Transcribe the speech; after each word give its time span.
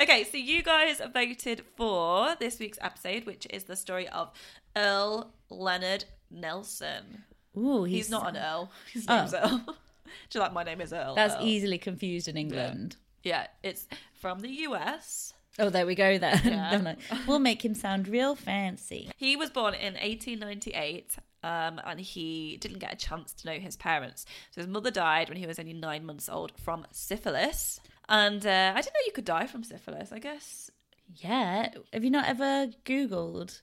Okay, 0.00 0.22
so 0.24 0.36
you 0.36 0.62
guys 0.62 1.00
voted 1.12 1.62
for 1.76 2.36
this 2.38 2.58
week's 2.60 2.78
episode, 2.80 3.26
which 3.26 3.46
is 3.50 3.64
the 3.64 3.74
story 3.74 4.08
of 4.08 4.30
Earl 4.76 5.32
Leonard 5.50 6.04
Nelson. 6.30 7.24
Ooh, 7.56 7.82
He's, 7.82 8.08
not 8.08 8.28
an 8.28 8.36
Earl. 8.36 8.70
His 8.92 9.06
Oh. 9.08 9.16
name's 9.18 9.34
Earl. 9.34 9.58
Do 10.30 10.38
you 10.38 10.40
like 10.40 10.52
my 10.52 10.62
name 10.62 10.80
is 10.80 10.92
Earl? 10.92 11.14
That's 11.16 11.34
Earl. 11.34 11.42
easily 11.42 11.78
confused 11.78 12.28
in 12.28 12.36
England. 12.36 12.96
Yeah, 13.24 13.48
it's 13.64 13.88
from 14.20 14.38
the 14.40 14.48
US. 14.68 15.34
Oh, 15.58 15.68
there 15.68 15.84
we 15.86 15.96
go. 15.96 16.16
Then 16.18 16.40
Yeah. 16.44 16.80
Like, 16.82 16.98
we'll 17.26 17.40
make 17.40 17.64
him 17.64 17.74
sound 17.74 18.06
real 18.06 18.36
fancy. 18.36 19.10
He 19.16 19.34
was 19.34 19.50
born 19.50 19.74
in 19.74 19.94
1898 19.94 21.16
um, 21.42 21.80
and 21.84 22.00
he 22.00 22.56
didn't 22.60 22.78
get 22.78 22.92
a 22.92 22.96
chance 22.96 23.32
to 23.32 23.46
know 23.48 23.58
his 23.58 23.76
parents. 23.76 24.24
So 24.52 24.60
his 24.60 24.68
mother 24.68 24.92
died 24.92 25.28
when 25.28 25.38
he 25.38 25.46
was 25.46 25.58
only 25.58 25.72
nine 25.72 26.06
months 26.06 26.28
old 26.28 26.52
from 26.62 26.86
syphilis. 26.92 27.80
And 28.08 28.44
uh, 28.46 28.72
I 28.74 28.80
didn't 28.80 28.94
know 28.94 29.00
you 29.06 29.12
could 29.12 29.24
die 29.24 29.46
from 29.46 29.62
syphilis, 29.64 30.12
I 30.12 30.18
guess. 30.18 30.70
Yeah. 31.16 31.70
Have 31.92 32.04
you 32.04 32.10
not 32.10 32.26
ever 32.28 32.68
Googled 32.84 33.60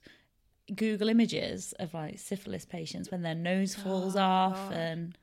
Google 0.74 1.08
images 1.08 1.72
of 1.78 1.94
like 1.94 2.18
syphilis 2.18 2.64
patients 2.64 3.10
when 3.10 3.22
their 3.22 3.34
nose 3.34 3.74
falls 3.74 4.16
off 4.16 4.70
and 4.72 5.16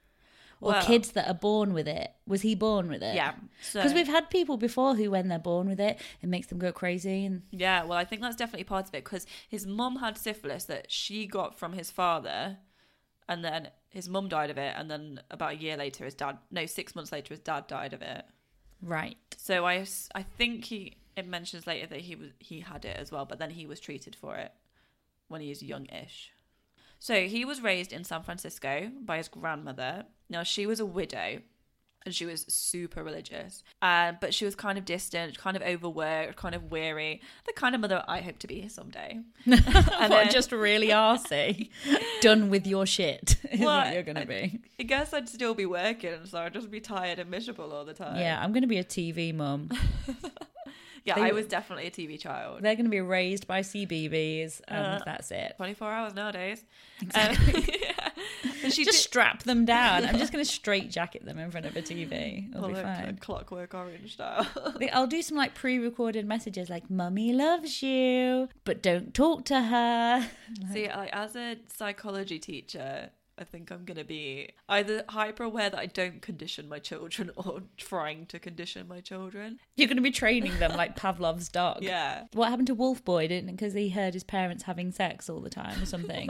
or 0.62 0.72
Well- 0.72 0.86
kids 0.86 1.12
that 1.12 1.28
are 1.28 1.34
born 1.34 1.74
with 1.74 1.88
it? 1.88 2.12
Was 2.26 2.42
he 2.42 2.56
born 2.56 2.88
with 2.88 3.04
it? 3.04 3.16
Yeah, 3.16 3.34
so- 3.62 3.80
Because 3.82 3.94
we've 3.94 4.08
had 4.08 4.30
people 4.30 4.56
before 4.56 4.96
who, 4.96 5.12
when 5.12 5.28
they're 5.28 5.40
born 5.40 5.68
with 5.68 5.80
it, 5.82 6.00
it 6.22 6.28
makes 6.28 6.48
them 6.48 6.60
go 6.60 6.72
crazy 6.72 7.26
and 7.26 7.42
Yeah, 7.52 7.84
well, 7.84 7.98
I 7.98 8.06
think 8.06 8.22
that's 8.22 8.38
definitely 8.38 8.64
part 8.64 8.88
of 8.88 8.96
it 8.96 9.04
because 9.04 9.26
his 9.50 9.66
mum 9.68 9.98
had 9.98 10.18
syphilis 10.18 10.64
that 10.66 10.90
she 10.90 11.28
got 11.28 11.60
from 11.60 11.74
his 11.74 11.92
father, 11.92 12.60
and 13.28 13.44
then 13.44 13.70
his 13.90 14.08
mum 14.08 14.30
died 14.30 14.50
of 14.50 14.58
it, 14.58 14.74
and 14.78 14.90
then 14.90 15.20
about 15.30 15.54
a 15.54 15.58
year 15.58 15.76
later, 15.76 16.06
his 16.06 16.16
dad, 16.16 16.38
no, 16.50 16.66
six 16.66 16.96
months 16.96 17.12
later, 17.12 17.34
his 17.34 17.42
dad 17.42 17.68
died 17.68 17.92
of 17.92 18.02
it. 18.02 18.24
Right. 18.84 19.18
So 19.38 19.66
I, 19.66 19.86
I 20.16 20.24
think 20.24 20.66
he 20.66 20.96
it 21.16 21.28
mentions 21.28 21.68
later 21.68 21.88
that 21.88 22.02
he 22.02 22.16
was 22.16 22.30
he 22.40 22.62
had 22.62 22.86
it 22.86 22.98
as 22.98 23.12
well, 23.12 23.26
but 23.26 23.40
then 23.40 23.52
he 23.52 23.66
was 23.66 23.80
treated 23.80 24.16
for 24.16 24.36
it 24.36 24.52
when 25.28 25.42
he 25.42 25.50
was 25.50 25.62
youngish. 25.62 26.32
So 27.00 27.28
he 27.28 27.44
was 27.44 27.62
raised 27.62 27.92
in 27.92 28.04
San 28.04 28.24
Francisco 28.24 28.90
by 29.04 29.18
his 29.18 29.28
grandmother. 29.28 30.06
Now 30.30 30.44
she 30.44 30.66
was 30.66 30.80
a 30.80 30.86
widow, 30.86 31.42
and 32.06 32.14
she 32.14 32.26
was 32.26 32.46
super 32.50 33.04
religious, 33.04 33.64
uh, 33.82 34.14
but 34.20 34.34
she 34.34 34.46
was 34.46 34.56
kind 34.56 34.78
of 34.78 34.86
distant, 34.86 35.38
kind 35.38 35.56
of 35.56 35.64
overworked, 35.64 36.36
kind 36.36 36.54
of 36.56 36.72
weary. 36.72 37.22
The 37.48 37.54
kind 37.54 37.76
of 37.76 37.82
mother 37.82 38.04
I 38.08 38.22
hope 38.22 38.40
to 38.40 38.48
be 38.48 38.68
someday. 38.68 39.20
and 39.46 40.12
then- 40.12 40.30
just 40.32 40.52
really 40.52 40.88
arsey. 40.90 41.70
Done 42.22 42.50
with 42.50 42.66
your 42.68 42.86
shit 42.86 43.36
is 43.52 43.60
Well, 43.60 43.86
what 43.86 43.94
you're 43.94 44.04
gonna 44.04 44.22
I- 44.22 44.26
be. 44.26 44.60
I 44.80 44.84
guess 44.84 45.14
I'd 45.14 45.30
still 45.30 45.54
be 45.54 45.66
working, 45.66 46.26
so 46.26 46.40
I'd 46.40 46.54
just 46.54 46.70
be 46.72 46.80
tired 46.80 47.20
and 47.20 47.30
miserable 47.30 47.72
all 47.74 47.86
the 47.86 47.94
time. 47.94 48.18
Yeah, 48.18 48.42
I'm 48.42 48.52
gonna 48.54 48.68
be 48.68 48.78
a 48.80 48.84
TV 48.84 49.34
mum. 49.34 49.70
yeah. 51.06 51.16
They- 51.16 51.22
I 51.22 51.32
was 51.32 51.48
definitely 51.48 51.88
a 51.88 51.92
TV 51.92 52.20
child. 52.20 52.62
They're 52.62 52.76
gonna 52.76 52.90
be 52.90 53.02
raised 53.02 53.48
by 53.48 53.62
CBeebies, 53.62 54.62
and 54.68 55.02
Uh, 55.02 55.06
that's 55.06 55.32
it. 55.32 55.54
24 55.58 55.92
hours 55.92 56.14
nowadays. 56.16 56.64
Exactly. 57.02 57.56
Um, 57.56 57.64
she 58.76 58.86
just 58.86 58.98
did- 58.98 59.04
strap 59.04 59.44
them 59.44 59.66
down. 59.66 60.06
I'm 60.06 60.18
just 60.18 60.32
going 60.34 60.44
to 60.44 60.50
straight 60.52 60.90
jacket 60.92 61.26
them 61.26 61.40
in 61.40 61.52
front 61.52 61.66
of 61.66 61.76
a 61.76 61.82
TV. 61.82 62.50
It'll 62.50 62.68
be 62.68 62.74
Well, 62.74 62.84
like, 62.84 62.98
fine. 63.06 63.18
Clockwork 63.22 63.74
Orange 63.74 64.14
style. 64.14 64.48
I'll 64.94 65.08
do 65.08 65.22
some 65.22 65.38
like 65.38 65.54
pre-recorded 65.56 66.26
messages 66.28 66.70
like 66.70 66.90
"Mummy 66.90 67.34
loves 67.34 67.82
you," 67.84 68.50
but 68.64 68.82
don't 68.82 69.14
talk 69.14 69.46
to 69.46 69.62
her. 69.62 70.30
See, 70.74 70.88
like 70.88 71.10
as 71.14 71.36
a 71.36 71.58
psychology 71.68 72.40
teacher, 72.40 73.10
I 73.38 73.44
think 73.46 73.72
I'm 73.72 73.84
gonna 73.84 74.04
be 74.04 74.50
either 74.70 75.04
hyper 75.10 75.44
aware 75.44 75.70
that 75.70 75.80
I 75.80 75.88
don't 75.88 76.22
condition 76.22 76.70
my 76.70 76.78
children 76.80 77.32
or 77.36 77.64
trying 77.78 78.28
to 78.28 78.38
condition 78.40 78.88
my 78.88 79.02
children. 79.02 79.60
You're 79.76 79.88
going 79.88 79.98
to 79.98 80.04
be 80.04 80.12
training 80.12 80.60
them 80.60 80.74
like 80.78 80.96
Pavlov's 80.96 81.50
dog. 81.50 81.80
Yeah. 81.82 82.26
What 82.34 82.50
happened 82.50 82.68
to 82.68 82.76
Wolf 82.76 83.04
Boy? 83.04 83.28
Didn't 83.28 83.52
because 83.52 83.74
he 83.74 83.90
heard 83.90 84.14
his 84.14 84.24
parents 84.24 84.64
having 84.64 84.92
sex 84.92 85.30
all 85.30 85.40
the 85.40 85.50
time 85.50 85.82
or 85.82 85.86
something. 85.88 86.30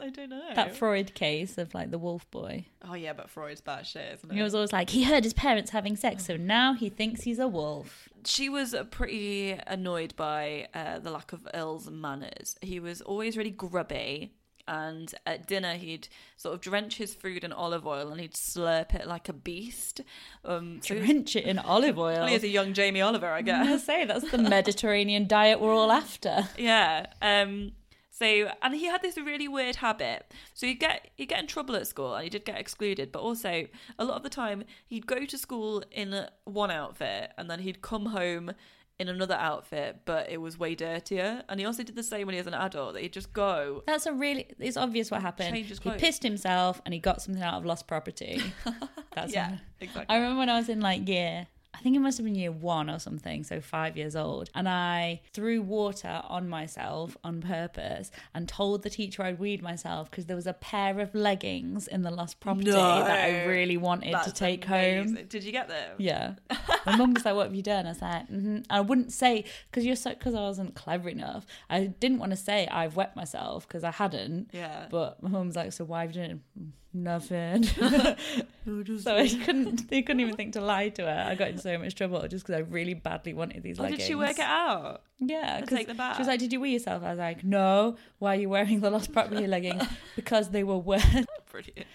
I 0.00 0.08
don't 0.10 0.30
know. 0.30 0.54
that 0.54 0.76
Freud 0.76 1.14
case 1.14 1.58
of 1.58 1.74
like 1.74 1.90
the 1.90 1.98
Wolf 1.98 2.30
Boy. 2.30 2.66
oh 2.88 2.94
yeah, 2.94 3.12
but 3.12 3.28
Freud's 3.30 3.60
bad 3.60 3.86
shit, 3.86 4.14
isn't 4.18 4.30
it? 4.30 4.34
He 4.34 4.42
was 4.42 4.54
always 4.54 4.72
like 4.72 4.90
he 4.90 5.04
heard 5.04 5.24
his 5.24 5.34
parents 5.34 5.70
having 5.70 5.96
sex, 5.96 6.26
so 6.26 6.36
now 6.36 6.74
he 6.74 6.88
thinks 6.88 7.22
he's 7.22 7.38
a 7.38 7.48
wolf. 7.48 8.08
she 8.24 8.48
was 8.48 8.74
pretty 8.90 9.58
annoyed 9.66 10.14
by 10.16 10.68
uh, 10.74 10.98
the 10.98 11.10
lack 11.10 11.32
of 11.32 11.46
Earl's 11.54 11.90
manners. 11.90 12.56
He 12.60 12.80
was 12.80 13.00
always 13.02 13.36
really 13.36 13.50
grubby. 13.50 14.32
And 14.68 15.12
at 15.26 15.48
dinner, 15.48 15.74
he'd 15.74 16.06
sort 16.36 16.54
of 16.54 16.60
drench 16.60 16.96
his 16.98 17.12
food 17.12 17.42
in 17.42 17.52
olive 17.52 17.88
oil 17.88 18.12
and 18.12 18.20
he'd 18.20 18.34
slurp 18.34 18.94
it 18.94 19.04
like 19.08 19.28
a 19.28 19.32
beast. 19.32 20.00
Um, 20.44 20.78
so 20.80 20.94
Drench 20.94 21.34
it 21.34 21.42
in 21.44 21.58
olive 21.58 21.98
oil. 21.98 22.14
Well, 22.18 22.26
he 22.28 22.34
is 22.36 22.44
a 22.44 22.48
young 22.48 22.72
Jamie 22.72 23.00
Oliver, 23.00 23.26
I 23.26 23.42
guess. 23.50 23.66
I 23.66 23.76
say 23.78 24.04
that's 24.04 24.30
the 24.30 24.38
Mediterranean 24.38 25.26
diet 25.26 25.60
we're 25.60 25.72
all 25.74 25.90
after. 25.90 26.46
yeah. 26.56 27.06
Um. 27.20 27.72
So, 28.20 28.50
and 28.60 28.74
he 28.74 28.84
had 28.84 29.00
this 29.00 29.16
really 29.16 29.48
weird 29.48 29.76
habit. 29.76 30.32
So 30.52 30.66
he'd 30.66 30.74
get 30.74 31.08
he'd 31.16 31.26
get 31.26 31.40
in 31.40 31.46
trouble 31.46 31.74
at 31.74 31.86
school, 31.86 32.14
and 32.14 32.24
he 32.24 32.30
did 32.30 32.44
get 32.44 32.58
excluded. 32.58 33.12
But 33.12 33.20
also, 33.20 33.66
a 33.98 34.04
lot 34.04 34.16
of 34.18 34.22
the 34.22 34.28
time, 34.28 34.64
he'd 34.86 35.06
go 35.06 35.24
to 35.24 35.38
school 35.38 35.82
in 35.90 36.26
one 36.44 36.70
outfit, 36.70 37.32
and 37.38 37.50
then 37.50 37.60
he'd 37.60 37.80
come 37.80 38.06
home 38.06 38.52
in 38.98 39.08
another 39.08 39.34
outfit, 39.36 40.00
but 40.04 40.28
it 40.28 40.36
was 40.36 40.58
way 40.58 40.74
dirtier. 40.74 41.42
And 41.48 41.58
he 41.58 41.64
also 41.64 41.82
did 41.82 41.96
the 41.96 42.02
same 42.02 42.26
when 42.26 42.34
he 42.34 42.38
was 42.38 42.46
an 42.46 42.52
adult. 42.52 42.92
That 42.92 43.02
he'd 43.02 43.14
just 43.14 43.32
go. 43.32 43.82
That's 43.86 44.04
a 44.04 44.12
really. 44.12 44.48
It's 44.58 44.76
obvious 44.76 45.10
what 45.10 45.22
happened. 45.22 45.56
He 45.56 45.62
pissed 45.98 46.22
himself 46.22 46.82
and 46.84 46.92
he 46.92 47.00
got 47.00 47.22
something 47.22 47.42
out 47.42 47.54
of 47.54 47.64
lost 47.64 47.88
property. 47.88 48.42
That's 49.14 49.32
Yeah, 49.32 49.56
exactly. 49.80 50.04
I 50.10 50.16
remember 50.16 50.40
when 50.40 50.50
I 50.50 50.58
was 50.58 50.68
in 50.68 50.80
like 50.80 51.08
year. 51.08 51.46
I 51.72 51.78
think 51.78 51.96
it 51.96 52.00
must 52.00 52.18
have 52.18 52.24
been 52.24 52.34
year 52.34 52.52
one 52.52 52.90
or 52.90 52.98
something, 52.98 53.44
so 53.44 53.60
five 53.60 53.96
years 53.96 54.16
old. 54.16 54.50
And 54.54 54.68
I 54.68 55.20
threw 55.32 55.62
water 55.62 56.22
on 56.28 56.48
myself 56.48 57.16
on 57.24 57.40
purpose 57.40 58.10
and 58.34 58.48
told 58.48 58.82
the 58.82 58.90
teacher 58.90 59.22
I'd 59.22 59.38
weed 59.38 59.62
myself 59.62 60.10
because 60.10 60.26
there 60.26 60.36
was 60.36 60.46
a 60.46 60.52
pair 60.52 61.00
of 61.00 61.14
leggings 61.14 61.86
in 61.86 62.02
the 62.02 62.10
lost 62.10 62.40
property 62.40 62.70
that 62.70 63.10
I 63.10 63.44
really 63.46 63.76
wanted 63.76 64.16
to 64.24 64.32
take 64.32 64.66
amazing. 64.66 65.16
home. 65.16 65.26
Did 65.28 65.44
you 65.44 65.52
get 65.52 65.68
them? 65.68 65.96
Yeah. 65.98 66.34
My 66.86 66.96
mum 66.96 67.14
was 67.14 67.24
like, 67.24 67.34
"What 67.34 67.46
have 67.46 67.54
you 67.54 67.62
done?" 67.62 67.86
I 67.86 67.90
was 67.90 68.02
like, 68.02 68.28
mm-hmm. 68.28 68.58
I 68.68 68.80
wouldn't 68.80 69.12
say 69.12 69.44
because 69.70 69.86
you're 69.86 69.96
so 69.96 70.10
because 70.10 70.34
I 70.34 70.40
wasn't 70.40 70.74
clever 70.74 71.08
enough. 71.08 71.46
I 71.68 71.86
didn't 71.86 72.18
want 72.18 72.30
to 72.30 72.36
say 72.36 72.66
I've 72.68 72.96
wet 72.96 73.16
myself 73.16 73.66
because 73.66 73.84
I 73.84 73.90
hadn't. 73.90 74.50
Yeah. 74.52 74.86
But 74.90 75.22
my 75.22 75.28
mum 75.28 75.46
was 75.46 75.56
like, 75.56 75.72
"So 75.72 75.84
why 75.84 76.02
have 76.02 76.14
you 76.14 76.22
done 76.22 76.30
it?" 76.30 76.62
Nothing. 76.92 77.62
so 77.64 79.16
I 79.16 79.28
couldn't. 79.44 79.88
They 79.88 80.02
couldn't 80.02 80.20
even 80.20 80.34
think 80.36 80.54
to 80.54 80.60
lie 80.60 80.88
to 80.90 81.02
her. 81.02 81.24
I 81.28 81.34
got 81.36 81.48
in 81.48 81.58
so 81.58 81.78
much 81.78 81.94
trouble 81.94 82.20
just 82.26 82.44
because 82.46 82.56
I 82.60 82.64
really 82.64 82.94
badly 82.94 83.32
wanted 83.32 83.62
these 83.62 83.78
Or 83.78 83.84
leggings. 83.84 84.00
did 84.00 84.06
she 84.08 84.14
work 84.16 84.32
it 84.38 84.40
out? 84.40 85.02
Yeah, 85.18 85.60
take 85.60 85.86
them 85.86 85.96
back? 85.96 86.16
She 86.16 86.20
was 86.22 86.28
like, 86.28 86.40
"Did 86.40 86.52
you 86.52 86.60
wee 86.60 86.72
yourself?" 86.72 87.04
I 87.04 87.10
was 87.10 87.18
like, 87.18 87.44
"No." 87.44 87.96
Why 88.18 88.34
are 88.36 88.40
you 88.40 88.48
wearing 88.48 88.80
the 88.80 88.90
lost 88.90 89.12
property 89.12 89.46
leggings? 89.46 89.82
Because 90.16 90.50
they 90.50 90.64
were 90.64 90.78
wet. 90.78 91.26
Brilliant. 91.50 91.86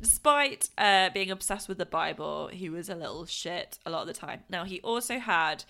Despite 0.00 0.70
uh, 0.78 1.10
being 1.10 1.30
obsessed 1.30 1.68
with 1.68 1.78
the 1.78 1.86
Bible, 1.86 2.48
he 2.52 2.68
was 2.70 2.88
a 2.88 2.94
little 2.94 3.26
shit 3.26 3.78
a 3.84 3.90
lot 3.90 4.02
of 4.02 4.06
the 4.06 4.14
time. 4.14 4.40
Now, 4.48 4.64
he 4.64 4.80
also 4.80 5.18
had 5.18 5.64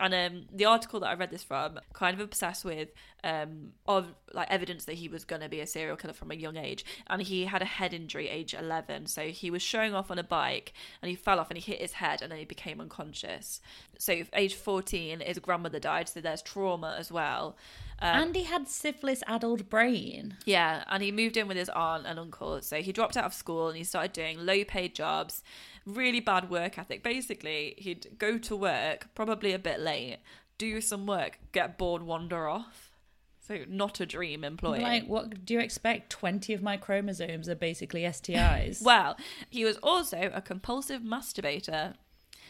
And 0.00 0.14
um, 0.14 0.46
the 0.52 0.64
article 0.64 1.00
that 1.00 1.08
I 1.08 1.14
read 1.14 1.30
this 1.30 1.42
from, 1.44 1.78
kind 1.92 2.14
of 2.14 2.20
obsessed 2.20 2.64
with 2.64 2.88
um, 3.24 3.72
of 3.86 4.14
like 4.32 4.50
evidence 4.50 4.84
that 4.86 4.94
he 4.94 5.08
was 5.08 5.24
going 5.24 5.42
to 5.42 5.48
be 5.48 5.60
a 5.60 5.66
serial 5.66 5.96
killer 5.96 6.12
from 6.12 6.30
a 6.30 6.34
young 6.34 6.56
age, 6.56 6.84
and 7.06 7.22
he 7.22 7.44
had 7.44 7.62
a 7.62 7.66
head 7.66 7.94
injury 7.94 8.28
age 8.28 8.54
eleven. 8.54 9.06
So 9.06 9.28
he 9.28 9.50
was 9.50 9.62
showing 9.62 9.94
off 9.94 10.10
on 10.10 10.18
a 10.18 10.24
bike, 10.24 10.72
and 11.00 11.08
he 11.08 11.16
fell 11.16 11.38
off 11.38 11.50
and 11.50 11.58
he 11.58 11.72
hit 11.72 11.80
his 11.80 11.92
head, 11.92 12.22
and 12.22 12.30
then 12.30 12.38
he 12.38 12.44
became 12.44 12.80
unconscious. 12.80 13.60
So 13.98 14.22
age 14.34 14.54
fourteen, 14.54 15.20
his 15.20 15.38
grandmother 15.38 15.78
died, 15.78 16.08
so 16.08 16.20
there's 16.20 16.42
trauma 16.42 16.96
as 16.98 17.12
well. 17.12 17.56
Um, 18.00 18.22
and 18.22 18.34
he 18.34 18.42
had 18.42 18.66
syphilis 18.66 19.22
addled 19.28 19.70
brain. 19.70 20.36
yeah, 20.44 20.82
and 20.88 21.04
he 21.04 21.12
moved 21.12 21.36
in 21.36 21.46
with 21.46 21.56
his 21.56 21.68
aunt 21.68 22.04
and 22.04 22.18
uncle. 22.18 22.60
So 22.60 22.82
he 22.82 22.90
dropped 22.92 23.16
out 23.16 23.26
of 23.26 23.34
school 23.34 23.68
and 23.68 23.76
he 23.76 23.84
started 23.84 24.12
doing 24.12 24.44
low 24.44 24.64
paid 24.64 24.96
jobs, 24.96 25.44
really 25.86 26.18
bad 26.18 26.50
work 26.50 26.78
ethic. 26.78 27.04
Basically, 27.04 27.74
he'd 27.78 28.18
go 28.18 28.38
to 28.38 28.56
work, 28.56 29.06
probably 29.14 29.52
a 29.52 29.58
bit 29.58 29.78
late, 29.78 30.18
do 30.58 30.80
some 30.80 31.06
work, 31.06 31.38
get 31.52 31.78
bored, 31.78 32.02
wander 32.02 32.48
off. 32.48 32.90
So 33.46 33.64
not 33.68 33.98
a 33.98 34.06
dream 34.06 34.44
employee. 34.44 34.80
Like, 34.80 35.06
what 35.06 35.44
do 35.44 35.54
you 35.54 35.60
expect? 35.60 36.10
20 36.10 36.54
of 36.54 36.62
my 36.62 36.76
chromosomes 36.76 37.48
are 37.48 37.56
basically 37.56 38.02
STIs. 38.02 38.82
well, 38.84 39.16
he 39.50 39.64
was 39.64 39.78
also 39.78 40.30
a 40.32 40.40
compulsive 40.40 41.02
masturbator. 41.02 41.94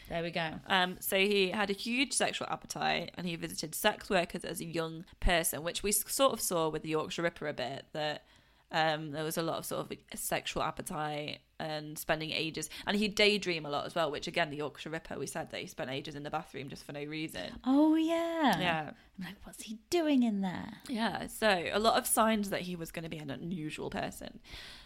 there 0.07 0.21
we 0.21 0.29
go. 0.29 0.59
Um, 0.67 0.97
so 0.99 1.17
he 1.17 1.49
had 1.49 1.71
a 1.71 1.73
huge 1.73 2.13
sexual 2.13 2.47
appetite, 2.51 3.11
and 3.17 3.25
he 3.25 3.35
visited 3.35 3.73
sex 3.73 4.07
workers 4.07 4.45
as 4.45 4.61
a 4.61 4.65
young 4.65 5.05
person, 5.19 5.63
which 5.63 5.81
we 5.81 5.91
sort 5.91 6.31
of 6.31 6.39
saw 6.39 6.69
with 6.69 6.83
the 6.83 6.89
Yorkshire 6.89 7.23
Ripper 7.23 7.47
a 7.47 7.53
bit. 7.53 7.85
That 7.93 8.23
um, 8.73 9.11
there 9.11 9.23
was 9.23 9.37
a 9.37 9.43
lot 9.43 9.59
of 9.59 9.65
sort 9.65 9.81
of 9.81 9.97
sexual 10.15 10.63
appetite 10.63 11.39
and 11.59 11.97
spending 11.97 12.31
ages, 12.31 12.69
and 12.85 12.97
he 12.97 13.07
daydream 13.07 13.65
a 13.65 13.69
lot 13.69 13.85
as 13.85 13.95
well. 13.95 14.11
Which 14.11 14.27
again, 14.27 14.49
the 14.49 14.57
Yorkshire 14.57 14.89
Ripper, 14.89 15.17
we 15.17 15.27
said 15.27 15.51
that 15.51 15.61
he 15.61 15.67
spent 15.67 15.91
ages 15.91 16.15
in 16.15 16.23
the 16.23 16.29
bathroom 16.29 16.69
just 16.69 16.83
for 16.83 16.91
no 16.91 17.03
reason. 17.03 17.51
Oh, 17.65 17.95
yeah. 17.95 18.59
Yeah. 18.59 18.91
I'm 19.19 19.25
like, 19.25 19.35
what's 19.43 19.63
he 19.63 19.77
doing 19.89 20.23
in 20.23 20.41
there? 20.41 20.73
Yeah, 20.89 21.27
so 21.27 21.65
a 21.71 21.79
lot 21.79 21.97
of 21.97 22.07
signs 22.07 22.49
that 22.49 22.61
he 22.61 22.75
was 22.75 22.91
going 22.91 23.03
to 23.03 23.09
be 23.09 23.19
an 23.19 23.29
unusual 23.29 23.91
person. 23.91 24.39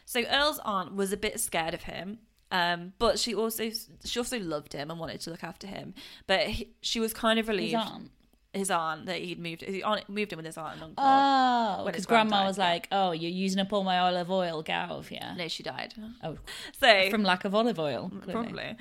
So 0.05 0.21
Earl's 0.29 0.59
aunt 0.65 0.93
was 0.93 1.13
a 1.13 1.17
bit 1.17 1.39
scared 1.39 1.73
of 1.73 1.83
him, 1.83 2.19
um, 2.51 2.93
but 2.99 3.19
she 3.19 3.33
also 3.33 3.69
she 4.03 4.19
also 4.19 4.39
loved 4.39 4.73
him 4.73 4.91
and 4.91 4.99
wanted 4.99 5.21
to 5.21 5.31
look 5.31 5.43
after 5.43 5.67
him. 5.67 5.93
But 6.27 6.41
he, 6.47 6.75
she 6.81 6.99
was 6.99 7.13
kind 7.13 7.39
of 7.39 7.47
relieved. 7.47 7.77
His 7.77 7.91
aunt. 7.91 8.11
His 8.53 8.71
aunt 8.71 9.05
that 9.05 9.19
he'd 9.21 9.39
moved 9.39 9.61
his 9.61 9.81
aunt 9.83 10.07
moved 10.09 10.31
in 10.33 10.37
with 10.37 10.45
his 10.45 10.57
aunt 10.57 10.73
and 10.75 10.83
uncle. 10.83 11.03
Oh, 11.05 11.83
because 11.85 12.05
grandma 12.05 12.45
was 12.45 12.57
like, 12.57 12.87
"Oh, 12.91 13.11
you're 13.11 13.29
using 13.31 13.59
up 13.59 13.71
all 13.73 13.83
my 13.83 13.99
olive 13.99 14.31
oil. 14.31 14.63
Get 14.63 14.75
out 14.75 14.91
of 14.91 15.07
here." 15.07 15.33
no, 15.37 15.47
she 15.47 15.63
died. 15.63 15.93
Oh, 16.23 16.37
So 16.79 17.09
from 17.09 17.23
lack 17.23 17.45
of 17.45 17.53
olive 17.53 17.79
oil, 17.79 18.09
clearly. 18.23 18.31
probably. 18.31 18.75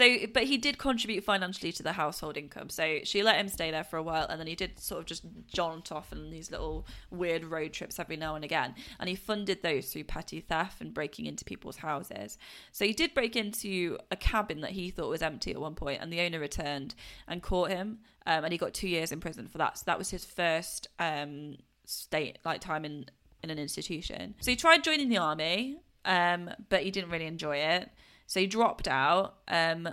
So, 0.00 0.16
but 0.32 0.44
he 0.44 0.56
did 0.56 0.78
contribute 0.78 1.24
financially 1.24 1.72
to 1.72 1.82
the 1.82 1.92
household 1.92 2.38
income. 2.38 2.70
So 2.70 3.00
she 3.04 3.22
let 3.22 3.36
him 3.36 3.48
stay 3.48 3.70
there 3.70 3.84
for 3.84 3.98
a 3.98 4.02
while, 4.02 4.26
and 4.30 4.40
then 4.40 4.46
he 4.46 4.54
did 4.54 4.80
sort 4.80 4.98
of 4.98 5.04
just 5.04 5.24
jaunt 5.46 5.92
off 5.92 6.10
on 6.10 6.30
these 6.30 6.50
little 6.50 6.86
weird 7.10 7.44
road 7.44 7.74
trips 7.74 7.98
every 7.98 8.16
now 8.16 8.34
and 8.34 8.42
again. 8.42 8.74
And 8.98 9.10
he 9.10 9.14
funded 9.14 9.62
those 9.62 9.92
through 9.92 10.04
petty 10.04 10.40
theft 10.40 10.80
and 10.80 10.94
breaking 10.94 11.26
into 11.26 11.44
people's 11.44 11.76
houses. 11.76 12.38
So 12.72 12.86
he 12.86 12.94
did 12.94 13.12
break 13.12 13.36
into 13.36 13.98
a 14.10 14.16
cabin 14.16 14.62
that 14.62 14.70
he 14.70 14.88
thought 14.90 15.10
was 15.10 15.20
empty 15.20 15.50
at 15.50 15.60
one 15.60 15.74
point, 15.74 16.00
and 16.00 16.10
the 16.10 16.22
owner 16.22 16.40
returned 16.40 16.94
and 17.28 17.42
caught 17.42 17.68
him, 17.68 17.98
um, 18.26 18.44
and 18.44 18.52
he 18.52 18.58
got 18.58 18.72
two 18.72 18.88
years 18.88 19.12
in 19.12 19.20
prison 19.20 19.48
for 19.48 19.58
that. 19.58 19.76
So 19.76 19.82
that 19.84 19.98
was 19.98 20.08
his 20.08 20.24
first 20.24 20.88
um, 20.98 21.58
state 21.84 22.38
like 22.42 22.62
time 22.62 22.86
in 22.86 23.04
in 23.42 23.50
an 23.50 23.58
institution. 23.58 24.34
So 24.40 24.50
he 24.50 24.56
tried 24.56 24.82
joining 24.82 25.10
the 25.10 25.18
army, 25.18 25.82
um, 26.06 26.48
but 26.70 26.84
he 26.84 26.90
didn't 26.90 27.10
really 27.10 27.26
enjoy 27.26 27.58
it. 27.58 27.90
So 28.30 28.38
he 28.38 28.46
dropped 28.46 28.86
out. 28.86 29.38
Um, 29.48 29.88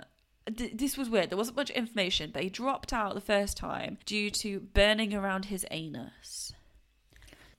th- 0.56 0.76
this 0.76 0.96
was 0.96 1.10
weird. 1.10 1.28
There 1.28 1.36
wasn't 1.36 1.56
much 1.56 1.70
information, 1.70 2.30
but 2.32 2.44
he 2.44 2.48
dropped 2.48 2.92
out 2.92 3.16
the 3.16 3.20
first 3.20 3.56
time 3.56 3.98
due 4.06 4.30
to 4.30 4.60
burning 4.60 5.12
around 5.12 5.46
his 5.46 5.66
anus. 5.72 6.52